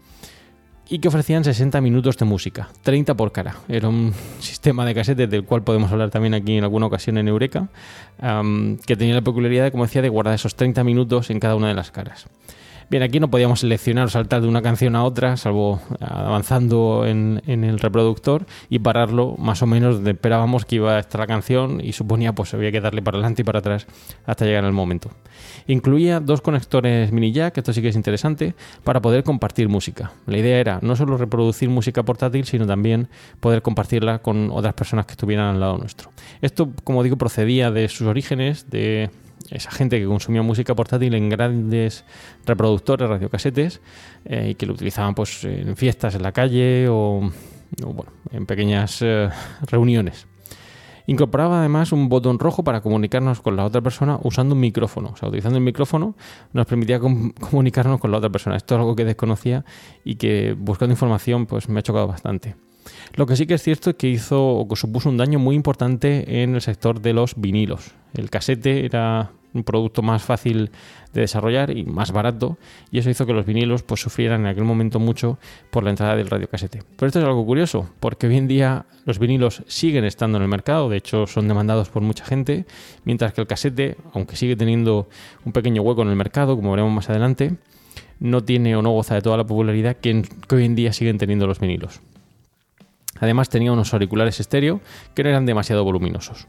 y 0.87 0.99
que 0.99 1.07
ofrecían 1.07 1.43
60 1.43 1.81
minutos 1.81 2.15
de 2.17 2.25
música, 2.25 2.69
30 2.83 3.15
por 3.15 3.31
cara. 3.31 3.55
Era 3.67 3.89
un 3.89 4.13
sistema 4.39 4.85
de 4.85 4.93
casetes 4.93 5.29
del 5.29 5.43
cual 5.43 5.63
podemos 5.63 5.91
hablar 5.91 6.11
también 6.11 6.33
aquí 6.33 6.57
en 6.57 6.63
alguna 6.63 6.85
ocasión 6.85 7.17
en 7.17 7.27
Eureka, 7.27 7.69
que 8.85 8.95
tenía 8.95 9.15
la 9.15 9.21
peculiaridad, 9.21 9.71
como 9.71 9.85
decía, 9.85 10.01
de 10.01 10.09
guardar 10.09 10.35
esos 10.35 10.55
30 10.55 10.83
minutos 10.83 11.29
en 11.29 11.39
cada 11.39 11.55
una 11.55 11.69
de 11.69 11.73
las 11.73 11.91
caras. 11.91 12.27
Bien, 12.87 13.01
aquí 13.01 13.19
no 13.19 13.31
podíamos 13.31 13.61
seleccionar 13.61 14.05
o 14.05 14.09
saltar 14.09 14.41
de 14.41 14.47
una 14.47 14.61
canción 14.61 14.95
a 14.95 15.03
otra, 15.03 15.37
salvo 15.37 15.81
avanzando 15.99 17.05
en, 17.07 17.41
en 17.47 17.63
el 17.63 17.79
reproductor 17.79 18.45
y 18.69 18.77
pararlo 18.77 19.35
más 19.39 19.63
o 19.63 19.65
menos 19.65 19.95
donde 19.95 20.11
esperábamos 20.11 20.65
que 20.65 20.75
iba 20.75 20.95
a 20.95 20.99
estar 20.99 21.19
la 21.19 21.25
canción 21.25 21.81
y 21.83 21.93
suponía 21.93 22.33
pues 22.33 22.53
había 22.53 22.71
que 22.71 22.81
darle 22.81 23.01
para 23.01 23.17
adelante 23.17 23.41
y 23.41 23.45
para 23.45 23.59
atrás 23.59 23.87
hasta 24.27 24.45
llegar 24.45 24.65
al 24.65 24.71
momento. 24.71 25.09
Incluía 25.65 26.19
dos 26.19 26.41
conectores 26.41 27.11
mini 27.11 27.31
jack, 27.31 27.57
esto 27.57 27.73
sí 27.73 27.81
que 27.81 27.87
es 27.87 27.95
interesante, 27.95 28.53
para 28.83 29.01
poder 29.01 29.23
compartir 29.23 29.67
música. 29.67 30.11
La 30.27 30.37
idea 30.37 30.59
era 30.59 30.79
no 30.83 30.95
solo 30.95 31.17
reproducir 31.17 31.69
música 31.69 32.03
portátil, 32.03 32.45
sino 32.45 32.67
también 32.67 33.07
poder 33.39 33.63
compartirla 33.63 34.19
con 34.19 34.51
otras 34.51 34.75
personas 34.75 35.07
que 35.07 35.13
estuvieran 35.13 35.55
al 35.55 35.59
lado 35.59 35.79
nuestro. 35.79 36.11
Esto, 36.41 36.71
como 36.83 37.01
digo, 37.01 37.17
procedía 37.17 37.71
de 37.71 37.89
sus 37.89 38.05
orígenes, 38.05 38.69
de 38.69 39.09
esa 39.51 39.71
gente 39.71 39.99
que 39.99 40.05
consumía 40.05 40.41
música 40.41 40.75
portátil 40.75 41.13
en 41.13 41.29
grandes 41.29 42.05
reproductores, 42.45 43.07
radiocasetes, 43.09 43.81
eh, 44.25 44.49
y 44.51 44.55
que 44.55 44.65
lo 44.65 44.73
utilizaban 44.73 45.13
pues 45.15 45.43
en 45.43 45.75
fiestas 45.75 46.15
en 46.15 46.23
la 46.23 46.31
calle 46.31 46.87
o, 46.89 47.29
bueno, 47.81 48.11
en 48.31 48.45
pequeñas 48.45 49.01
eh, 49.01 49.29
reuniones. 49.67 50.27
Incorporaba 51.07 51.59
además 51.59 51.91
un 51.91 52.09
botón 52.09 52.39
rojo 52.39 52.63
para 52.63 52.81
comunicarnos 52.81 53.39
con 53.39 53.55
la 53.55 53.63
otra 53.63 53.81
persona 53.81 54.19
usando 54.23 54.55
un 54.55 54.61
micrófono. 54.61 55.09
O 55.13 55.15
sea, 55.15 55.29
utilizando 55.29 55.59
el 55.59 55.63
micrófono 55.63 56.15
nos 56.51 56.65
permitía 56.65 56.99
com- 56.99 57.31
comunicarnos 57.39 57.99
con 57.99 58.09
la 58.11 58.17
otra 58.17 58.31
persona. 58.31 58.55
Esto 58.55 58.73
es 58.73 58.79
algo 58.79 58.95
que 58.95 59.05
desconocía 59.05 59.63
y 60.03 60.15
que 60.15 60.55
buscando 60.57 60.93
información 60.93 61.45
pues 61.45 61.69
me 61.69 61.79
ha 61.79 61.83
chocado 61.83 62.07
bastante. 62.07 62.55
Lo 63.15 63.25
que 63.25 63.37
sí 63.37 63.47
que 63.47 63.53
es 63.53 63.63
cierto 63.63 63.91
es 63.91 63.95
que 63.95 64.09
hizo 64.09 64.45
o 64.45 64.67
que 64.67 64.75
supuso 64.75 65.07
un 65.09 65.15
daño 65.15 65.39
muy 65.39 65.55
importante 65.55 66.43
en 66.43 66.53
el 66.53 66.61
sector 66.61 66.99
de 66.99 67.13
los 67.13 67.35
vinilos. 67.37 67.93
El 68.13 68.29
casete 68.29 68.85
era 68.85 69.31
un 69.53 69.63
producto 69.63 70.01
más 70.01 70.21
fácil 70.21 70.69
de 71.13 71.21
desarrollar 71.21 71.71
y 71.71 71.85
más 71.85 72.11
barato 72.11 72.57
y 72.91 72.99
eso 72.99 73.09
hizo 73.09 73.25
que 73.25 73.31
los 73.31 73.45
vinilos 73.45 73.83
pues 73.83 74.01
sufrieran 74.01 74.41
en 74.41 74.47
aquel 74.47 74.65
momento 74.65 74.99
mucho 74.99 75.39
por 75.71 75.85
la 75.85 75.91
entrada 75.91 76.17
del 76.17 76.27
radiocasete. 76.27 76.83
Pero 76.97 77.07
esto 77.07 77.19
es 77.19 77.25
algo 77.25 77.45
curioso 77.45 77.89
porque 78.01 78.27
hoy 78.27 78.35
en 78.35 78.49
día 78.49 78.85
los 79.05 79.17
vinilos 79.17 79.63
siguen 79.65 80.03
estando 80.03 80.37
en 80.37 80.43
el 80.43 80.49
mercado, 80.49 80.89
de 80.89 80.97
hecho 80.97 81.25
son 81.25 81.47
demandados 81.47 81.87
por 81.87 82.01
mucha 82.01 82.25
gente, 82.25 82.65
mientras 83.05 83.31
que 83.31 83.39
el 83.39 83.47
casete, 83.47 83.95
aunque 84.11 84.35
sigue 84.35 84.57
teniendo 84.57 85.07
un 85.45 85.53
pequeño 85.53 85.83
hueco 85.83 86.01
en 86.01 86.09
el 86.09 86.17
mercado, 86.17 86.57
como 86.57 86.71
veremos 86.71 86.91
más 86.91 87.09
adelante, 87.09 87.55
no 88.19 88.43
tiene 88.43 88.75
o 88.75 88.81
no 88.81 88.91
goza 88.91 89.15
de 89.15 89.21
toda 89.21 89.37
la 89.37 89.45
popularidad 89.45 89.95
que, 89.95 90.21
que 90.49 90.55
hoy 90.55 90.65
en 90.65 90.75
día 90.75 90.91
siguen 90.91 91.17
teniendo 91.17 91.47
los 91.47 91.61
vinilos. 91.61 92.01
Además 93.19 93.49
tenía 93.49 93.71
unos 93.71 93.93
auriculares 93.93 94.39
estéreo 94.39 94.81
que 95.13 95.23
no 95.23 95.29
eran 95.29 95.45
demasiado 95.45 95.83
voluminosos. 95.83 96.47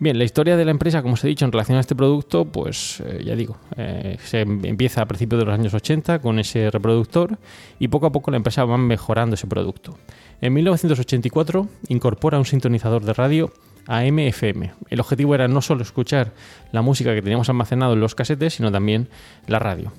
Bien, 0.00 0.16
la 0.16 0.22
historia 0.22 0.56
de 0.56 0.64
la 0.64 0.70
empresa, 0.70 1.02
como 1.02 1.14
os 1.14 1.24
he 1.24 1.28
dicho, 1.28 1.44
en 1.44 1.50
relación 1.50 1.76
a 1.76 1.80
este 1.80 1.96
producto, 1.96 2.44
pues 2.44 3.02
eh, 3.04 3.22
ya 3.24 3.34
digo, 3.34 3.56
eh, 3.76 4.16
se 4.22 4.42
empieza 4.42 5.02
a 5.02 5.06
principios 5.06 5.40
de 5.40 5.46
los 5.46 5.54
años 5.54 5.74
80 5.74 6.20
con 6.20 6.38
ese 6.38 6.70
reproductor 6.70 7.36
y 7.80 7.88
poco 7.88 8.06
a 8.06 8.12
poco 8.12 8.30
la 8.30 8.36
empresa 8.36 8.64
va 8.64 8.78
mejorando 8.78 9.34
ese 9.34 9.48
producto. 9.48 9.98
En 10.40 10.52
1984 10.52 11.66
incorpora 11.88 12.38
un 12.38 12.44
sintonizador 12.44 13.04
de 13.04 13.12
radio 13.12 13.52
AM-FM. 13.88 14.70
El 14.88 15.00
objetivo 15.00 15.34
era 15.34 15.48
no 15.48 15.62
solo 15.62 15.82
escuchar 15.82 16.32
la 16.70 16.82
música 16.82 17.12
que 17.12 17.22
teníamos 17.22 17.48
almacenado 17.48 17.94
en 17.94 18.00
los 18.00 18.14
casetes, 18.14 18.54
sino 18.54 18.70
también 18.70 19.08
la 19.48 19.58
radio. 19.58 19.92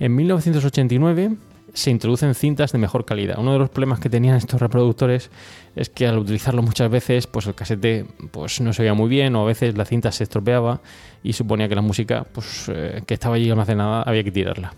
En 0.00 0.16
1989 0.16 1.36
se 1.74 1.90
introducen 1.90 2.34
cintas 2.34 2.72
de 2.72 2.78
mejor 2.78 3.04
calidad. 3.04 3.38
Uno 3.38 3.52
de 3.52 3.58
los 3.58 3.70
problemas 3.70 4.00
que 4.00 4.10
tenían 4.10 4.36
estos 4.36 4.60
reproductores 4.60 5.30
es 5.74 5.88
que 5.88 6.06
al 6.06 6.18
utilizarlo 6.18 6.62
muchas 6.62 6.90
veces, 6.90 7.26
pues 7.26 7.46
el 7.46 7.54
casete 7.54 8.06
pues 8.30 8.60
no 8.60 8.72
se 8.72 8.82
veía 8.82 8.94
muy 8.94 9.08
bien 9.08 9.34
o 9.36 9.42
a 9.42 9.46
veces 9.46 9.76
la 9.76 9.84
cinta 9.84 10.12
se 10.12 10.24
estropeaba 10.24 10.80
y 11.22 11.32
suponía 11.32 11.68
que 11.68 11.74
la 11.74 11.82
música 11.82 12.26
pues, 12.32 12.70
eh, 12.72 13.02
que 13.06 13.14
estaba 13.14 13.36
allí 13.36 13.50
almacenada 13.50 14.02
había 14.02 14.22
que 14.24 14.32
tirarla. 14.32 14.74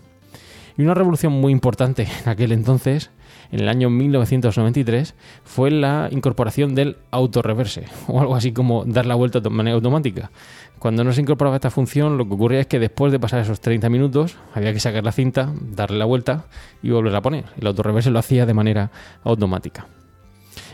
Y 0.77 0.81
una 0.81 0.93
revolución 0.93 1.33
muy 1.33 1.51
importante 1.51 2.07
en 2.23 2.29
aquel 2.29 2.51
entonces, 2.51 3.09
en 3.51 3.59
el 3.59 3.69
año 3.69 3.89
1993, 3.89 5.15
fue 5.43 5.71
la 5.71 6.09
incorporación 6.11 6.75
del 6.75 6.97
autorreverse, 7.11 7.85
o 8.07 8.19
algo 8.19 8.35
así 8.35 8.51
como 8.51 8.85
dar 8.85 9.05
la 9.05 9.15
vuelta 9.15 9.39
de 9.39 9.49
manera 9.49 9.75
automática. 9.75 10.31
Cuando 10.79 11.03
no 11.03 11.13
se 11.13 11.21
incorporaba 11.21 11.55
esta 11.55 11.71
función, 11.71 12.17
lo 12.17 12.27
que 12.27 12.33
ocurría 12.33 12.59
es 12.59 12.67
que 12.67 12.79
después 12.79 13.11
de 13.11 13.19
pasar 13.19 13.39
esos 13.39 13.59
30 13.61 13.89
minutos, 13.89 14.37
había 14.53 14.73
que 14.73 14.79
sacar 14.79 15.03
la 15.03 15.11
cinta, 15.11 15.51
darle 15.71 15.97
la 15.97 16.05
vuelta 16.05 16.45
y 16.83 16.91
volverla 16.91 17.19
a 17.19 17.21
poner. 17.21 17.45
El 17.59 17.67
autorreverse 17.67 18.11
lo 18.11 18.19
hacía 18.19 18.45
de 18.45 18.53
manera 18.53 18.91
automática. 19.23 19.87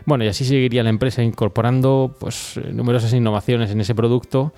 Bueno, 0.06 0.24
y 0.24 0.28
así 0.28 0.46
seguiría 0.46 0.84
la 0.84 0.90
empresa 0.90 1.22
incorporando 1.22 2.16
pues, 2.20 2.60
numerosas 2.72 3.14
innovaciones 3.14 3.72
en 3.72 3.82
ese 3.82 3.96
producto. 3.96 4.54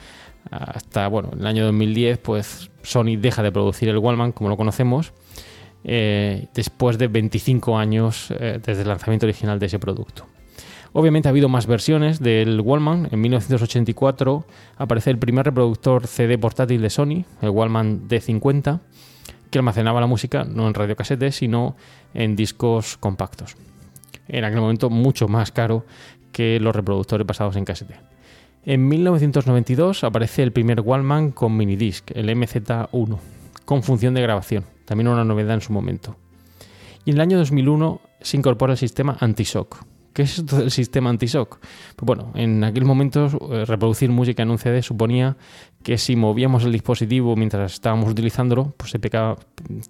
Hasta 0.49 1.07
bueno, 1.07 1.31
el 1.37 1.45
año 1.45 1.65
2010, 1.65 2.17
pues 2.19 2.69
Sony 2.81 3.17
deja 3.17 3.43
de 3.43 3.51
producir 3.51 3.89
el 3.89 3.97
Wallman 3.97 4.31
como 4.31 4.49
lo 4.49 4.57
conocemos, 4.57 5.13
eh, 5.83 6.47
después 6.53 6.97
de 6.97 7.07
25 7.07 7.77
años 7.77 8.31
eh, 8.31 8.59
desde 8.63 8.83
el 8.83 8.87
lanzamiento 8.87 9.25
original 9.25 9.59
de 9.59 9.65
ese 9.65 9.79
producto. 9.79 10.25
Obviamente 10.93 11.27
ha 11.27 11.31
habido 11.31 11.49
más 11.49 11.65
versiones 11.65 12.19
del 12.19 12.61
Wallman. 12.61 13.09
En 13.11 13.19
1984 13.19 14.45
aparece 14.77 15.09
el 15.09 15.17
primer 15.17 15.45
reproductor 15.45 16.05
CD 16.07 16.37
portátil 16.37 16.81
de 16.81 16.89
Sony, 16.91 17.25
el 17.41 17.49
Wallman 17.49 18.07
D50, 18.07 18.79
que 19.49 19.59
almacenaba 19.59 19.99
la 19.99 20.07
música 20.07 20.43
no 20.43 20.67
en 20.67 20.73
radiocasetes, 20.75 21.35
sino 21.35 21.75
en 22.13 22.35
discos 22.35 22.97
compactos. 22.97 23.57
En 24.27 24.45
aquel 24.45 24.61
momento 24.61 24.89
mucho 24.91 25.27
más 25.27 25.51
caro 25.51 25.85
que 26.31 26.59
los 26.59 26.75
reproductores 26.75 27.25
basados 27.25 27.55
en 27.55 27.65
casete. 27.65 27.95
En 28.65 28.87
1992 28.87 30.03
aparece 30.03 30.43
el 30.43 30.51
primer 30.51 30.81
Wallman 30.81 31.31
con 31.31 31.57
minidisc, 31.57 32.11
el 32.15 32.29
MZ1, 32.29 33.19
con 33.65 33.83
función 33.83 34.13
de 34.13 34.21
grabación, 34.21 34.63
también 34.85 35.07
una 35.07 35.23
novedad 35.23 35.55
en 35.55 35.61
su 35.61 35.73
momento. 35.73 36.17
Y 37.05 37.11
en 37.11 37.17
el 37.17 37.21
año 37.21 37.37
2001 37.37 38.01
se 38.21 38.37
incorpora 38.37 38.73
el 38.73 38.77
sistema 38.77 39.17
anti-shock. 39.19 39.85
¿Qué 40.13 40.21
es 40.21 40.37
esto 40.39 40.57
del 40.57 40.69
sistema 40.69 41.09
anti-shock? 41.09 41.59
Pues 41.95 42.05
bueno, 42.05 42.31
en 42.35 42.63
aquel 42.63 42.85
momento 42.85 43.29
eh, 43.51 43.65
reproducir 43.65 44.11
música 44.11 44.43
en 44.43 44.51
un 44.51 44.59
CD 44.59 44.83
suponía 44.83 45.37
que 45.81 45.97
si 45.97 46.15
movíamos 46.15 46.63
el 46.65 46.71
dispositivo 46.71 47.35
mientras 47.35 47.73
estábamos 47.73 48.11
utilizándolo, 48.11 48.75
pues 48.77 48.91
se 48.91 48.99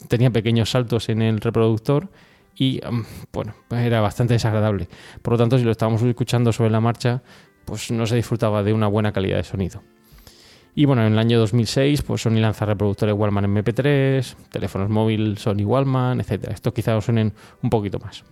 tenía 0.08 0.32
pequeños 0.32 0.72
saltos 0.72 1.10
en 1.10 1.22
el 1.22 1.42
reproductor 1.42 2.10
y 2.56 2.80
um, 2.88 3.04
bueno, 3.34 3.54
era 3.72 4.00
bastante 4.00 4.34
desagradable. 4.34 4.88
Por 5.22 5.34
lo 5.34 5.38
tanto, 5.38 5.58
si 5.58 5.66
lo 5.66 5.72
estábamos 5.72 6.02
escuchando 6.04 6.54
sobre 6.54 6.70
la 6.70 6.80
marcha, 6.80 7.22
pues 7.66 7.92
no 7.92 8.06
se 8.06 8.16
disfrutaba 8.16 8.64
de 8.64 8.74
una 8.74 8.88
buena 8.88 9.12
calidad 9.12 9.38
de 9.38 9.44
sonido. 9.44 9.82
Y 10.76 10.86
bueno, 10.86 11.06
en 11.06 11.14
el 11.14 11.20
año 11.20 11.40
2006, 11.40 12.02
pues 12.02 12.22
Sony 12.22 12.40
lanza 12.40 12.66
reproductores 12.66 13.16
Wallman 13.16 13.46
MP3, 13.46 14.36
teléfonos 14.52 14.90
móviles 14.90 15.40
Sony 15.40 15.64
Wallman, 15.66 16.20
etc. 16.20 16.50
Esto 16.52 16.74
quizá 16.74 16.98
os 16.98 17.06
suenen 17.06 17.34
un 17.62 17.70
poquito 17.70 18.00
más. 18.00 18.24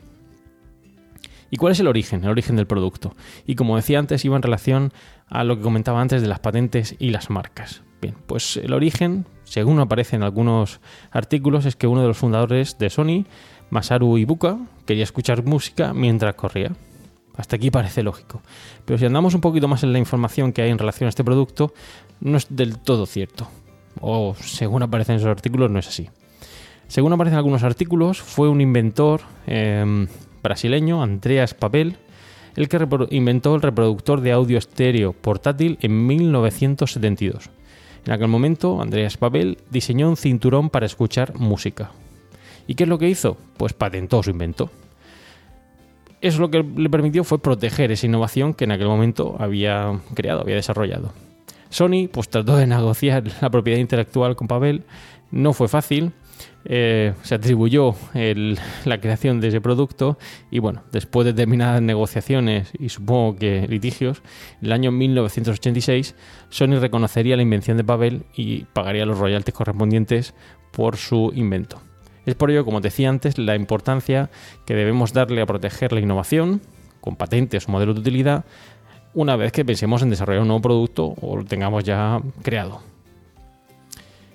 ¿Y 1.52 1.58
cuál 1.58 1.74
es 1.74 1.80
el 1.82 1.88
origen? 1.88 2.24
El 2.24 2.30
origen 2.30 2.56
del 2.56 2.66
producto. 2.66 3.14
Y 3.46 3.56
como 3.56 3.76
decía 3.76 4.00
antes, 4.00 4.26
iba 4.26 4.38
en 4.38 4.42
relación 4.42 4.94
a 5.28 5.44
lo 5.44 5.58
que 5.58 5.62
comentaba 5.62 6.02
antes 6.02 6.22
de 6.22 6.28
las 6.28 6.40
patentes 6.40 6.96
y 6.98 7.10
las 7.10 7.30
marcas. 7.30 7.84
Bien, 8.02 8.16
pues 8.26 8.58
el 8.58 8.74
origen, 8.74 9.26
según 9.44 9.80
aparece 9.80 10.16
en 10.16 10.24
algunos 10.24 10.80
artículos, 11.12 11.66
es 11.66 11.76
que 11.76 11.88
uno 11.88 12.02
de 12.02 12.08
los 12.08 12.18
fundadores 12.18 12.80
de 12.80 12.90
Sony, 12.90 13.26
Masaru 13.70 14.18
Ibuka, 14.18 14.58
quería 14.88 15.04
escuchar 15.04 15.44
música 15.44 15.94
mientras 15.94 16.34
corría. 16.36 16.72
Hasta 17.36 17.56
aquí 17.56 17.72
parece 17.72 18.04
lógico. 18.04 18.42
Pero 18.86 18.98
si 18.98 19.06
andamos 19.06 19.34
un 19.34 19.42
poquito 19.42 19.68
más 19.68 19.84
en 19.84 19.94
la 19.94 20.00
información 20.00 20.52
que 20.52 20.62
hay 20.62 20.70
en 20.70 20.78
relación 20.78 21.08
a 21.08 21.10
este 21.10 21.24
producto, 21.24 21.74
no 22.20 22.38
es 22.38 22.48
del 22.50 22.78
todo 22.78 23.06
cierto. 23.06 23.48
O 24.00 24.36
según 24.40 24.84
aparecen 24.84 25.16
esos 25.16 25.30
artículos, 25.30 25.72
no 25.72 25.80
es 25.80 25.88
así. 25.88 26.10
Según 26.88 27.14
aparecen 27.14 27.38
algunos 27.38 27.64
artículos, 27.64 28.22
fue 28.22 28.50
un 28.50 28.60
inventor 28.60 29.22
eh, 29.48 30.08
brasileño, 30.44 31.02
Andreas 31.02 31.54
Papel, 31.54 31.98
el 32.56 32.68
que 32.68 32.86
inventó 33.12 33.56
el 33.56 33.62
reproductor 33.62 34.22
de 34.22 34.34
audio 34.34 34.58
estéreo 34.58 35.14
portátil 35.14 35.78
en 35.82 36.06
1972. 36.06 37.50
En 38.06 38.14
aquel 38.14 38.28
momento, 38.28 38.82
Andreas 38.82 39.18
Papel 39.18 39.60
diseñó 39.70 40.10
un 40.10 40.18
cinturón 40.18 40.70
para 40.70 40.86
escuchar 40.86 41.38
música. 41.38 41.92
¿Y 42.68 42.76
qué 42.76 42.84
es 42.84 42.90
lo 42.90 42.98
que 42.98 43.10
hizo? 43.10 43.38
Pues 43.58 43.74
patentó 43.74 44.24
su 44.24 44.32
invento. 44.32 44.70
Eso 46.22 46.40
lo 46.40 46.52
que 46.52 46.64
le 46.64 46.90
permitió 46.90 47.24
fue 47.24 47.40
proteger 47.40 47.92
esa 47.92 48.06
innovación 48.06 48.54
que 48.54 48.66
en 48.66 48.72
aquel 48.72 48.88
momento 48.88 49.36
había 49.40 50.00
creado, 50.14 50.42
había 50.42 50.56
desarrollado. 50.56 51.14
Sony 51.70 52.08
pues 52.12 52.30
trató 52.30 52.58
de 52.58 52.68
negociar 52.68 53.24
la 53.42 53.50
propiedad 53.50 53.80
intelectual 53.80 54.36
con 54.36 54.48
Pavel, 54.48 54.84
no 55.32 55.54
fue 55.54 55.68
fácil, 55.68 56.12
eh, 56.66 57.14
se 57.24 57.36
atribuyó 57.36 57.96
la 58.86 59.02
creación 59.02 59.42
de 59.42 59.48
ese 59.48 59.62
producto 59.62 60.20
y 60.52 60.60
bueno, 60.60 60.84
después 60.92 61.26
de 61.26 61.34
determinadas 61.34 61.82
negociaciones 61.82 62.72
y 62.78 62.90
supongo 62.90 63.38
que 63.38 63.68
litigios, 63.68 64.22
en 64.60 64.68
el 64.68 64.74
año 64.74 64.92
1986 64.92 66.16
Sony 66.50 66.80
reconocería 66.80 67.36
la 67.36 67.42
invención 67.42 67.78
de 67.78 67.84
Pavel 67.84 68.26
y 68.36 68.66
pagaría 68.66 69.06
los 69.06 69.18
royalties 69.18 69.56
correspondientes 69.56 70.36
por 70.72 70.98
su 70.98 71.32
invento. 71.34 71.82
Es 72.26 72.36
por 72.36 72.52
ello, 72.52 72.66
como 72.66 72.82
decía 72.82 73.10
antes, 73.10 73.38
la 73.38 73.56
importancia 73.56 74.30
que 74.66 74.76
debemos 74.76 75.14
darle 75.14 75.42
a 75.42 75.46
proteger 75.46 75.92
la 75.92 76.00
innovación 76.00 76.62
con 77.00 77.16
patentes 77.16 77.68
o 77.68 77.72
modelos 77.72 77.96
de 77.96 78.02
utilidad 78.02 78.46
una 79.14 79.36
vez 79.36 79.52
que 79.52 79.66
pensemos 79.66 80.02
en 80.02 80.10
desarrollar 80.10 80.42
un 80.42 80.48
nuevo 80.48 80.62
producto 80.62 81.16
o 81.22 81.36
lo 81.36 81.44
tengamos 81.44 81.84
ya 81.84 82.22
creado. 82.44 82.82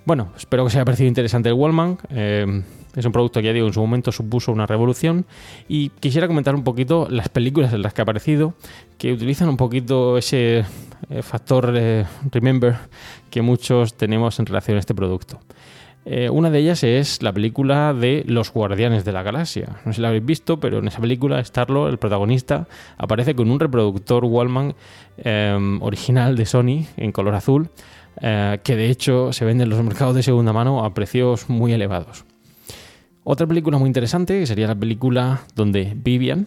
Bueno, 0.04 0.32
espero 0.36 0.62
que 0.62 0.68
os 0.68 0.74
haya 0.74 0.84
parecido 0.84 1.08
interesante 1.08 1.48
el 1.48 1.54
Wallman. 1.54 1.98
Eh, 2.10 2.62
es 2.94 3.04
un 3.04 3.12
producto 3.12 3.40
que 3.40 3.46
ya 3.46 3.52
digo, 3.52 3.66
en 3.66 3.72
su 3.72 3.80
momento 3.80 4.10
supuso 4.10 4.52
una 4.52 4.66
revolución. 4.66 5.26
Y 5.68 5.90
quisiera 5.90 6.26
comentar 6.26 6.54
un 6.54 6.64
poquito 6.64 7.08
las 7.10 7.28
películas 7.28 7.72
en 7.72 7.82
las 7.82 7.92
que 7.92 8.00
ha 8.00 8.04
aparecido, 8.04 8.54
que 8.98 9.12
utilizan 9.12 9.48
un 9.48 9.56
poquito 9.56 10.16
ese 10.16 10.64
eh, 11.10 11.22
factor 11.22 11.74
eh, 11.76 12.04
remember 12.30 12.76
que 13.30 13.42
muchos 13.42 13.94
tenemos 13.94 14.38
en 14.38 14.46
relación 14.46 14.76
a 14.76 14.80
este 14.80 14.94
producto. 14.94 15.40
Eh, 16.08 16.30
una 16.30 16.50
de 16.50 16.60
ellas 16.60 16.84
es 16.84 17.20
la 17.20 17.32
película 17.32 17.92
de 17.92 18.22
Los 18.28 18.52
Guardianes 18.52 19.04
de 19.04 19.10
la 19.10 19.24
Galaxia. 19.24 19.80
No 19.84 19.92
sé 19.92 19.96
si 19.96 20.02
la 20.02 20.08
habéis 20.08 20.24
visto, 20.24 20.60
pero 20.60 20.78
en 20.78 20.86
esa 20.86 21.00
película 21.00 21.42
Starlo, 21.42 21.88
el 21.88 21.98
protagonista, 21.98 22.68
aparece 22.96 23.34
con 23.34 23.50
un 23.50 23.58
reproductor 23.58 24.24
Wallman 24.24 24.76
eh, 25.18 25.78
original 25.80 26.36
de 26.36 26.46
Sony 26.46 26.86
en 26.96 27.10
color 27.10 27.34
azul, 27.34 27.70
eh, 28.20 28.60
que 28.62 28.76
de 28.76 28.88
hecho 28.88 29.32
se 29.32 29.44
vende 29.44 29.64
en 29.64 29.70
los 29.70 29.82
mercados 29.82 30.14
de 30.14 30.22
segunda 30.22 30.52
mano 30.52 30.84
a 30.84 30.94
precios 30.94 31.50
muy 31.50 31.72
elevados. 31.72 32.24
Otra 33.24 33.48
película 33.48 33.76
muy 33.76 33.88
interesante 33.88 34.46
sería 34.46 34.68
la 34.68 34.76
película 34.76 35.40
donde 35.56 35.92
Vivian, 35.96 36.46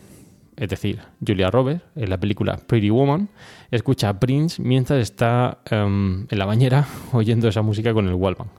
es 0.60 0.68
decir, 0.68 1.00
Julia 1.26 1.50
Roberts, 1.50 1.82
en 1.96 2.10
la 2.10 2.20
película 2.20 2.58
Pretty 2.58 2.90
Woman, 2.90 3.30
escucha 3.72 4.10
a 4.10 4.20
Prince 4.20 4.62
mientras 4.62 5.00
está 5.00 5.60
em, 5.72 6.28
en 6.30 6.38
la 6.38 6.46
bañera 6.46 6.86
oyendo 7.14 7.48
esa 7.48 7.62
música 7.62 7.94
con 7.94 8.08
el 8.10 8.14
Wallman. 8.14 8.50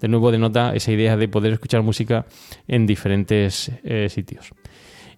De 0.00 0.08
nuevo 0.08 0.32
denota 0.32 0.74
esa 0.74 0.90
idea 0.90 1.18
de 1.18 1.28
poder 1.28 1.52
escuchar 1.52 1.82
música 1.82 2.24
en 2.66 2.86
diferentes 2.86 3.70
eh, 3.84 4.08
sitios. 4.08 4.52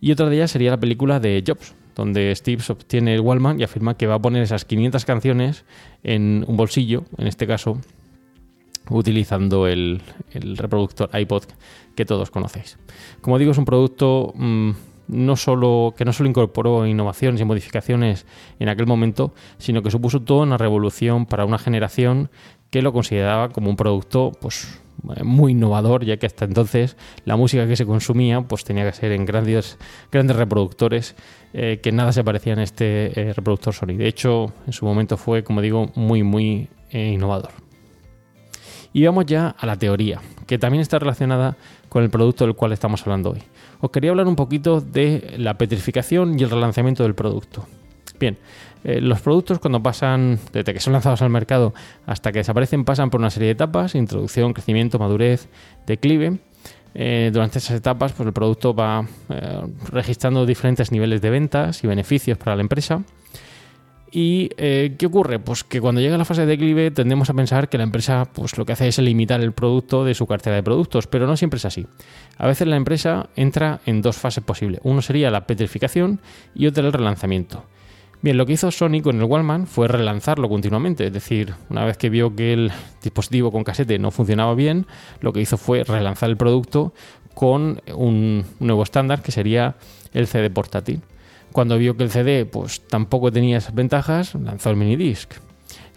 Y 0.01 0.11
otra 0.11 0.29
de 0.29 0.35
ellas 0.35 0.51
sería 0.51 0.73
la 0.73 0.81
película 0.81 1.21
de 1.21 1.45
Jobs, 1.47 1.77
donde 1.95 2.35
Steve 2.35 2.63
obtiene 2.69 3.15
el 3.15 3.21
Wallman 3.21 3.61
y 3.61 3.63
afirma 3.63 3.97
que 3.97 4.09
va 4.09 4.17
a 4.17 4.19
poner 4.19 4.43
esas 4.43 4.65
500 4.65 5.05
canciones 5.05 5.65
en 6.03 6.45
un 6.49 6.57
bolsillo, 6.57 7.05
en 7.19 7.29
este 7.29 7.47
caso 7.47 7.79
utilizando 8.91 9.69
el, 9.69 10.03
el 10.33 10.57
reproductor 10.57 11.09
iPod 11.17 11.45
que 11.95 12.05
todos 12.05 12.33
conocéis. 12.33 12.79
Como 13.21 13.39
digo, 13.39 13.53
es 13.53 13.59
un 13.59 13.65
producto 13.65 14.33
mm, 14.35 14.71
no 15.09 15.37
solo, 15.37 15.95
que 15.97 16.05
no 16.05 16.13
solo 16.13 16.29
incorporó 16.29 16.87
innovaciones 16.87 17.41
y 17.41 17.45
modificaciones 17.45 18.27
en 18.59 18.69
aquel 18.69 18.87
momento, 18.87 19.35
sino 19.59 19.83
que 19.83 19.91
supuso 19.91 20.21
toda 20.21 20.43
una 20.43 20.59
revolución 20.59 21.27
para 21.27 21.45
una 21.45 21.59
generación 21.59 22.31
que 22.71 22.83
lo 22.83 22.93
consideraba 22.93 23.51
como 23.51 23.69
un 23.69 23.77
producto 23.77 24.33
pues, 24.41 24.81
eh, 25.17 25.25
muy 25.25 25.53
innovador, 25.53 26.05
ya 26.05 26.17
que 26.17 26.27
hasta 26.27 26.45
entonces 26.45 26.97
la 27.25 27.37
música 27.37 27.67
que 27.67 27.77
se 27.77 27.85
consumía 27.85 28.41
pues, 28.43 28.65
tenía 28.65 28.85
que 28.85 28.93
ser 28.93 29.13
en 29.13 29.27
grandes, 29.27 29.79
grandes 30.11 30.37
reproductores 30.37 31.15
eh, 31.53 31.81
que 31.83 31.93
nada 31.93 32.13
se 32.13 32.25
parecía 32.25 32.55
en 32.55 32.61
este 32.61 33.21
eh, 33.21 33.33
reproductor 33.35 33.75
Sony. 33.75 33.97
De 33.99 34.07
hecho, 34.07 34.53
en 34.67 34.73
su 34.73 34.87
momento 34.87 35.17
fue, 35.17 35.45
como 35.45 35.61
digo, 35.61 35.91
muy, 35.95 36.23
muy 36.23 36.69
innovador. 36.93 37.53
Y 38.93 39.05
vamos 39.05 39.27
ya 39.27 39.55
a 39.59 39.67
la 39.67 39.77
teoría, 39.77 40.21
que 40.47 40.59
también 40.59 40.83
está 40.83 40.99
relacionada 40.99 41.57
con 41.89 42.03
el 42.03 42.11
producto 42.11 42.45
del 42.45 42.55
cual 42.55 42.73
estamos 42.73 43.03
hablando 43.03 43.31
hoy. 43.31 43.43
Os 43.81 43.91
quería 43.91 44.11
hablar 44.11 44.27
un 44.27 44.37
poquito 44.37 44.81
de 44.81 45.35
la 45.39 45.57
petrificación 45.59 46.39
y 46.39 46.43
el 46.43 46.51
relanzamiento 46.51 47.03
del 47.03 47.15
producto. 47.15 47.67
Bien, 48.19 48.39
eh, 48.85 49.01
los 49.01 49.21
productos 49.21 49.59
cuando 49.59 49.83
pasan, 49.83 50.39
desde 50.53 50.75
que 50.75 50.81
son 50.81 50.93
lanzados 50.93 51.23
al 51.23 51.31
mercado 51.31 51.75
hasta 52.07 52.33
que 52.33 52.41
desaparecen, 52.41 52.85
pasan 52.85 53.11
por 53.11 53.21
una 53.21 53.31
serie 53.31 53.47
de 53.49 53.53
etapas, 53.53 53.95
introducción, 53.95 54.53
crecimiento, 54.53 54.99
madurez, 54.99 55.49
declive. 55.87 56.39
Eh, 56.95 57.31
durante 57.33 57.59
esas 57.59 57.77
etapas, 57.77 58.13
pues 58.13 58.27
el 58.27 58.33
producto 58.33 58.75
va 58.75 59.07
eh, 59.31 59.63
registrando 59.91 60.45
diferentes 60.45 60.93
niveles 60.93 61.23
de 61.23 61.31
ventas 61.31 61.83
y 61.83 61.87
beneficios 61.87 62.37
para 62.37 62.55
la 62.55 62.63
empresa. 62.63 63.03
¿Y 64.15 64.51
eh, 64.59 64.95
qué 64.99 65.07
ocurre? 65.07 65.39
Pues 65.39 65.65
que 65.65 65.81
cuando 65.81 66.03
llega 66.03 66.19
la 66.19 66.27
fase 66.27 66.43
de 66.43 66.47
declive 66.49 66.91
tendemos 66.91 67.31
a 67.31 67.35
pensar 67.35 67.71
que 67.71 67.79
la 67.79 67.85
empresa 67.85 68.29
pues, 68.31 68.59
lo 68.59 68.67
que 68.67 68.73
hace 68.73 68.87
es 68.87 68.99
limitar 68.99 69.41
el 69.41 69.53
producto 69.53 70.05
de 70.05 70.13
su 70.13 70.27
cartera 70.27 70.55
de 70.55 70.63
productos, 70.63 71.07
pero 71.07 71.27
no 71.27 71.35
siempre 71.39 71.57
es 71.57 71.65
así. 71.65 71.87
A 72.37 72.47
veces 72.47 72.69
la 72.69 72.77
empresa 72.77 73.31
entra 73.37 73.81
en 73.87 74.03
dos 74.03 74.17
fases 74.19 74.45
posibles. 74.45 74.83
Uno 74.85 75.01
sería 75.01 75.31
la 75.31 75.47
petrificación 75.47 76.21
y 76.55 76.67
otra 76.67 76.85
el 76.85 76.93
relanzamiento. 76.93 77.65
Bien, 78.21 78.37
lo 78.37 78.45
que 78.45 78.53
hizo 78.53 78.71
Sony 78.71 79.01
con 79.03 79.19
el 79.19 79.25
Wallman 79.25 79.67
fue 79.67 79.89
relanzarlo 79.89 80.49
continuamente, 80.49 81.07
es 81.07 81.13
decir, 81.13 81.55
una 81.71 81.85
vez 81.85 81.97
que 81.97 82.11
vio 82.11 82.37
que 82.37 82.53
el 82.53 82.71
dispositivo 83.03 83.51
con 83.51 83.65
casete 83.65 83.99
no 83.99 84.11
funcionaba 84.11 84.55
bien, 84.55 84.87
lo 85.21 85.33
que 85.33 85.41
hizo 85.41 85.57
fue 85.57 85.85
relanzar 85.85 86.29
el 86.29 86.37
producto 86.37 86.93
con 87.35 87.81
un 87.97 88.45
nuevo 88.61 88.83
estándar 88.83 89.23
que 89.23 89.33
sería 89.33 89.75
el 90.13 90.27
CD 90.27 90.51
portátil. 90.51 91.01
Cuando 91.53 91.79
vio 91.79 91.97
que 91.97 92.05
el 92.05 92.11
CD 92.11 92.47
pues, 92.47 92.81
tampoco 92.81 93.31
tenía 93.31 93.59
esas 93.59 93.75
ventajas, 93.75 94.35
lanzó 94.35 94.71
el 94.71 94.77
minidisc. 94.77 95.33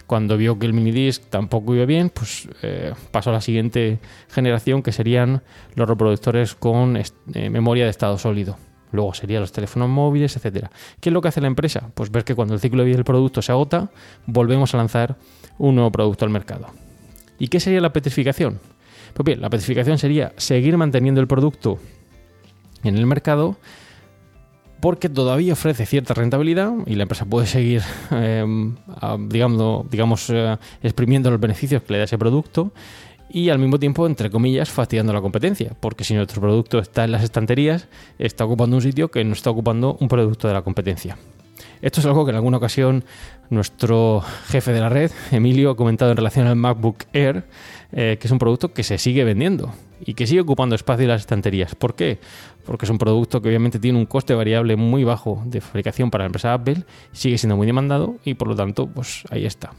Cuando 0.06 0.36
vio 0.36 0.58
que 0.58 0.66
el 0.66 0.72
minidisc 0.72 1.24
tampoco 1.30 1.74
iba 1.74 1.84
bien, 1.84 2.10
pues 2.10 2.48
eh, 2.62 2.92
pasó 3.10 3.30
a 3.30 3.32
la 3.32 3.40
siguiente 3.40 3.98
generación 4.28 4.82
que 4.82 4.92
serían 4.92 5.42
los 5.74 5.88
reproductores 5.88 6.54
con 6.54 6.96
eh, 6.96 7.50
memoria 7.50 7.84
de 7.84 7.90
estado 7.90 8.16
sólido. 8.18 8.56
Luego 8.92 9.14
serían 9.14 9.40
los 9.40 9.50
teléfonos 9.50 9.88
móviles, 9.88 10.36
etcétera. 10.36 10.70
¿Qué 11.00 11.08
es 11.08 11.12
lo 11.12 11.20
que 11.20 11.28
hace 11.28 11.40
la 11.40 11.48
empresa? 11.48 11.90
Pues 11.94 12.10
ver 12.10 12.24
que 12.24 12.34
cuando 12.34 12.54
el 12.54 12.60
ciclo 12.60 12.82
de 12.82 12.86
vida 12.86 12.96
del 12.96 13.04
producto 13.04 13.42
se 13.42 13.50
agota, 13.50 13.90
volvemos 14.26 14.74
a 14.74 14.76
lanzar 14.76 15.16
un 15.58 15.74
nuevo 15.74 15.90
producto 15.90 16.24
al 16.24 16.30
mercado. 16.30 16.68
¿Y 17.38 17.48
qué 17.48 17.58
sería 17.58 17.80
la 17.80 17.92
petrificación? 17.92 18.60
Pues 19.12 19.24
bien, 19.24 19.40
la 19.40 19.50
petrificación 19.50 19.98
sería 19.98 20.32
seguir 20.36 20.76
manteniendo 20.76 21.20
el 21.20 21.26
producto 21.26 21.78
en 22.84 22.96
el 22.96 23.06
mercado 23.06 23.56
porque 24.80 25.08
todavía 25.08 25.54
ofrece 25.54 25.86
cierta 25.86 26.14
rentabilidad 26.14 26.72
y 26.86 26.94
la 26.94 27.02
empresa 27.02 27.24
puede 27.24 27.46
seguir, 27.46 27.82
eh, 28.10 28.44
digamos 29.90 30.30
eh, 30.30 30.56
exprimiendo 30.82 31.30
los 31.30 31.40
beneficios 31.40 31.82
que 31.82 31.92
le 31.92 31.98
da 31.98 32.04
ese 32.04 32.18
producto 32.18 32.72
y 33.28 33.50
al 33.50 33.58
mismo 33.58 33.78
tiempo, 33.78 34.06
entre 34.06 34.30
comillas, 34.30 34.70
fastidiando 34.70 35.12
la 35.12 35.20
competencia, 35.20 35.72
porque 35.80 36.04
si 36.04 36.14
nuestro 36.14 36.40
producto 36.40 36.78
está 36.78 37.04
en 37.04 37.12
las 37.12 37.24
estanterías, 37.24 37.88
está 38.18 38.44
ocupando 38.44 38.76
un 38.76 38.82
sitio 38.82 39.10
que 39.10 39.24
no 39.24 39.32
está 39.32 39.50
ocupando 39.50 39.96
un 40.00 40.08
producto 40.08 40.46
de 40.46 40.54
la 40.54 40.62
competencia. 40.62 41.18
Esto 41.82 42.00
es 42.00 42.06
algo 42.06 42.24
que 42.24 42.30
en 42.30 42.36
alguna 42.36 42.56
ocasión 42.56 43.04
nuestro 43.50 44.22
jefe 44.48 44.72
de 44.72 44.80
la 44.80 44.88
red, 44.88 45.10
Emilio, 45.32 45.70
ha 45.70 45.76
comentado 45.76 46.10
en 46.10 46.16
relación 46.16 46.46
al 46.46 46.56
MacBook 46.56 47.04
Air, 47.12 47.44
eh, 47.92 48.16
que 48.20 48.26
es 48.26 48.30
un 48.30 48.38
producto 48.38 48.72
que 48.72 48.82
se 48.82 48.98
sigue 48.98 49.24
vendiendo 49.24 49.72
y 50.00 50.14
que 50.14 50.26
sigue 50.26 50.40
ocupando 50.40 50.74
espacio 50.74 51.04
en 51.04 51.10
las 51.10 51.22
estanterías. 51.22 51.74
¿Por 51.74 51.94
qué? 51.94 52.18
Porque 52.64 52.86
es 52.86 52.90
un 52.90 52.98
producto 52.98 53.40
que 53.40 53.48
obviamente 53.48 53.78
tiene 53.78 53.98
un 53.98 54.06
coste 54.06 54.34
variable 54.34 54.76
muy 54.76 55.04
bajo 55.04 55.42
de 55.46 55.60
fabricación 55.60 56.10
para 56.10 56.24
la 56.24 56.26
empresa 56.26 56.52
Apple, 56.54 56.84
sigue 57.12 57.38
siendo 57.38 57.56
muy 57.56 57.66
demandado 57.66 58.16
y 58.24 58.34
por 58.34 58.48
lo 58.48 58.56
tanto, 58.56 58.86
pues 58.86 59.24
ahí 59.30 59.46
está. 59.46 59.72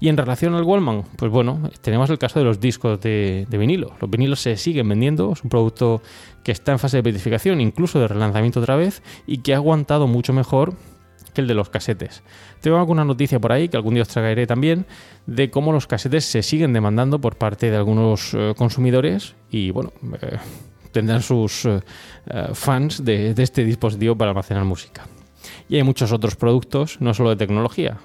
Y 0.00 0.08
en 0.08 0.16
relación 0.16 0.54
al 0.54 0.62
Wallman, 0.62 1.02
pues 1.16 1.32
bueno, 1.32 1.70
tenemos 1.80 2.08
el 2.10 2.18
caso 2.18 2.38
de 2.38 2.44
los 2.44 2.60
discos 2.60 3.00
de, 3.00 3.46
de 3.48 3.58
vinilo. 3.58 3.94
Los 4.00 4.08
vinilos 4.08 4.40
se 4.40 4.56
siguen 4.56 4.88
vendiendo, 4.88 5.32
es 5.32 5.42
un 5.42 5.50
producto 5.50 6.02
que 6.44 6.52
está 6.52 6.70
en 6.70 6.78
fase 6.78 6.98
de 6.98 7.02
petrificación, 7.02 7.60
incluso 7.60 7.98
de 7.98 8.06
relanzamiento 8.06 8.60
otra 8.60 8.76
vez, 8.76 9.02
y 9.26 9.38
que 9.38 9.54
ha 9.54 9.56
aguantado 9.56 10.06
mucho 10.06 10.32
mejor 10.32 10.74
que 11.32 11.40
el 11.40 11.46
de 11.46 11.54
los 11.54 11.68
casetes. 11.68 12.22
Tengo 12.60 12.78
alguna 12.78 13.04
noticia 13.04 13.38
por 13.38 13.52
ahí 13.52 13.68
que 13.68 13.76
algún 13.76 13.94
día 13.94 14.02
os 14.02 14.08
traeré 14.08 14.46
también 14.46 14.86
de 15.26 15.50
cómo 15.50 15.72
los 15.72 15.86
casetes 15.86 16.24
se 16.24 16.42
siguen 16.42 16.72
demandando 16.72 17.20
por 17.20 17.36
parte 17.36 17.70
de 17.70 17.76
algunos 17.76 18.34
eh, 18.34 18.54
consumidores 18.56 19.34
y 19.50 19.70
bueno, 19.70 19.92
eh, 20.20 20.38
tendrán 20.92 21.22
sus 21.22 21.64
eh, 21.64 21.80
fans 22.54 23.04
de, 23.04 23.34
este 23.36 23.64
dispositivo 23.64 24.16
para 24.16 24.30
almacenar 24.30 24.64
música. 24.64 25.06
Y 25.68 25.76
hay 25.76 25.82
muchos 25.82 26.12
otros 26.12 26.36
productos, 26.36 27.00
no 27.00 27.14
solo 27.14 27.30
de 27.30 27.36
tecnología. 27.36 27.98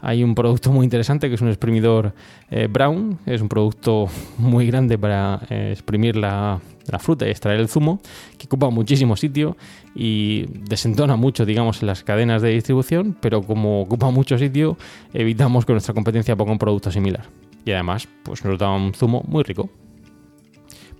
Hay 0.00 0.22
un 0.22 0.34
producto 0.34 0.70
muy 0.70 0.84
interesante 0.84 1.28
que 1.28 1.34
es 1.34 1.40
un 1.40 1.48
exprimidor 1.48 2.12
eh, 2.50 2.68
Brown, 2.70 3.18
es 3.26 3.40
un 3.40 3.48
producto 3.48 4.06
muy 4.38 4.66
grande 4.66 4.98
para 4.98 5.40
exprimir 5.48 6.16
la, 6.16 6.60
la 6.90 6.98
fruta 6.98 7.26
y 7.26 7.30
extraer 7.30 7.60
el 7.60 7.68
zumo, 7.68 8.00
que 8.38 8.46
ocupa 8.46 8.70
muchísimo 8.70 9.16
sitio 9.16 9.56
y 9.94 10.46
desentona 10.68 11.16
mucho, 11.16 11.44
digamos, 11.44 11.82
en 11.82 11.88
las 11.88 12.04
cadenas 12.04 12.42
de 12.42 12.50
distribución, 12.50 13.16
pero 13.20 13.42
como 13.42 13.82
ocupa 13.82 14.10
mucho 14.10 14.38
sitio, 14.38 14.76
evitamos 15.12 15.64
que 15.64 15.72
nuestra 15.72 15.94
competencia 15.94 16.36
ponga 16.36 16.52
un 16.52 16.58
producto 16.58 16.90
similar. 16.90 17.28
Y 17.64 17.72
además, 17.72 18.08
pues 18.22 18.44
nos 18.44 18.58
da 18.58 18.70
un 18.70 18.94
zumo 18.94 19.24
muy 19.26 19.42
rico. 19.42 19.68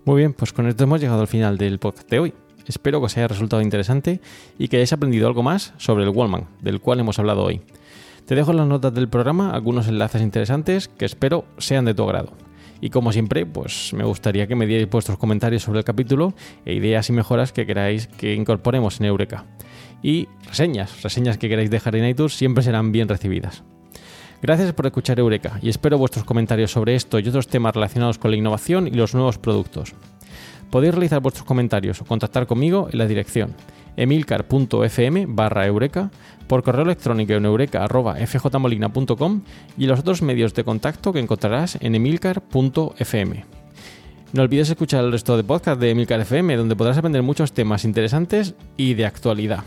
Muy 0.05 0.19
bien, 0.19 0.33
pues 0.33 0.53
con 0.53 0.67
esto 0.67 0.85
hemos 0.85 1.01
llegado 1.01 1.21
al 1.21 1.29
final 1.29 1.59
del 1.59 1.79
podcast 1.79 2.09
de 2.09 2.19
hoy. 2.19 2.35
Espero 2.67 3.01
que 3.01 3.07
os 3.07 3.17
haya 3.17 3.29
resultado 3.29 3.63
interesante 3.63 4.21
y 4.59 4.69
que 4.69 4.77
hayáis 4.77 4.93
aprendido 4.93 5.29
algo 5.29 5.43
más 5.43 5.75
sobre 5.77 6.05
el 6.05 6.11
Wallman, 6.11 6.47
del 6.61 6.81
cual 6.81 7.01
hemos 7.01 7.19
hablado 7.19 7.45
hoy. 7.45 7.61
Te 8.27 8.35
dejo 8.35 8.51
en 8.51 8.57
las 8.57 8.67
notas 8.67 8.93
del 8.93 9.09
programa 9.09 9.53
algunos 9.53 9.87
enlaces 9.87 10.21
interesantes 10.21 10.89
que 10.89 11.05
espero 11.05 11.45
sean 11.59 11.85
de 11.85 11.95
tu 11.95 12.03
agrado. 12.03 12.46
Y 12.81 12.91
como 12.91 13.13
siempre, 13.13 13.47
pues 13.47 13.93
me 13.95 14.05
gustaría 14.05 14.47
que 14.47 14.55
me 14.55 14.67
dierais 14.67 14.91
vuestros 14.91 15.19
comentarios 15.19 15.63
sobre 15.63 15.79
el 15.79 15.85
capítulo 15.85 16.35
e 16.65 16.75
ideas 16.75 17.09
y 17.09 17.13
mejoras 17.13 17.53
que 17.53 17.67
queráis 17.67 18.07
que 18.07 18.35
incorporemos 18.35 19.01
en 19.01 19.07
Eureka. 19.07 19.45
Y 20.03 20.29
reseñas, 20.47 21.03
reseñas 21.03 21.39
que 21.39 21.49
queráis 21.49 21.71
dejar 21.71 21.97
en 21.97 22.07
iTunes 22.07 22.35
siempre 22.35 22.63
serán 22.63 22.93
bien 22.93 23.09
recibidas. 23.09 23.65
Gracias 24.43 24.73
por 24.75 24.87
escuchar 24.87 25.19
Eureka 25.19 25.59
y 25.63 25.71
espero 25.71 25.99
vuestros 25.99 26.25
comentarios 26.25 26.71
sobre 26.71 26.95
esto 26.95 27.19
y 27.19 27.29
otros 27.29 27.49
temas 27.49 27.75
relacionados 27.75 28.19
con 28.19 28.31
la 28.31 28.37
innovación 28.37 28.87
y 28.87 28.91
los 28.91 29.15
nuevos 29.15 29.39
productos. 29.39 29.95
Podéis 30.71 30.95
realizar 30.95 31.21
vuestros 31.21 31.47
comentarios 31.47 32.01
o 32.01 32.05
contactar 32.05 32.47
conmigo 32.47 32.89
en 32.91 32.99
la 32.99 33.07
dirección 33.07 33.55
emilcar.fm 33.97 35.27
barra 35.29 35.67
eureka, 35.67 36.11
por 36.47 36.63
correo 36.63 36.85
electrónico 36.85 37.33
en 37.33 37.45
eureka.fjmolina.com 37.45 39.43
y 39.77 39.87
los 39.87 39.99
otros 40.01 40.23
medios 40.23 40.55
de 40.55 40.65
contacto 40.65 41.13
que 41.13 41.19
encontrarás 41.19 41.77
en 41.81 41.95
emilcar.fm. 41.97 43.45
No 44.33 44.43
olvides 44.43 44.71
escuchar 44.71 45.05
el 45.05 45.13
resto 45.13 45.37
de 45.37 45.45
podcast 45.45 45.81
de 45.81 45.91
Emilcar 45.91 46.21
FM, 46.21 46.57
donde 46.57 46.77
podrás 46.77 46.99
aprender 46.99 47.23
muchos 47.23 47.53
temas 47.53 47.85
interesantes 47.85 48.55
y 48.77 48.95
de 48.95 49.07
actualidad. 49.07 49.65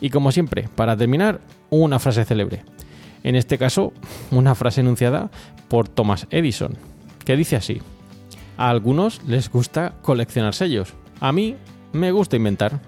Y 0.00 0.10
como 0.10 0.32
siempre, 0.32 0.68
para 0.74 0.96
terminar, 0.96 1.40
una 1.70 1.98
frase 1.98 2.24
célebre. 2.24 2.62
En 3.22 3.34
este 3.36 3.58
caso, 3.58 3.92
una 4.30 4.54
frase 4.54 4.82
enunciada 4.82 5.30
por 5.68 5.88
Thomas 5.88 6.26
Edison, 6.30 6.74
que 7.24 7.36
dice 7.36 7.56
así. 7.56 7.80
A 8.56 8.70
algunos 8.70 9.22
les 9.24 9.50
gusta 9.50 9.94
coleccionar 10.02 10.54
sellos. 10.54 10.94
A 11.20 11.32
mí 11.32 11.56
me 11.92 12.12
gusta 12.12 12.36
inventar. 12.36 12.80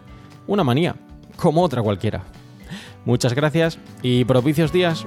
Una 0.46 0.64
manía, 0.64 0.96
como 1.36 1.62
otra 1.62 1.82
cualquiera. 1.82 2.24
Muchas 3.04 3.34
gracias 3.34 3.78
y 4.02 4.24
propicios 4.24 4.72
días. 4.72 5.06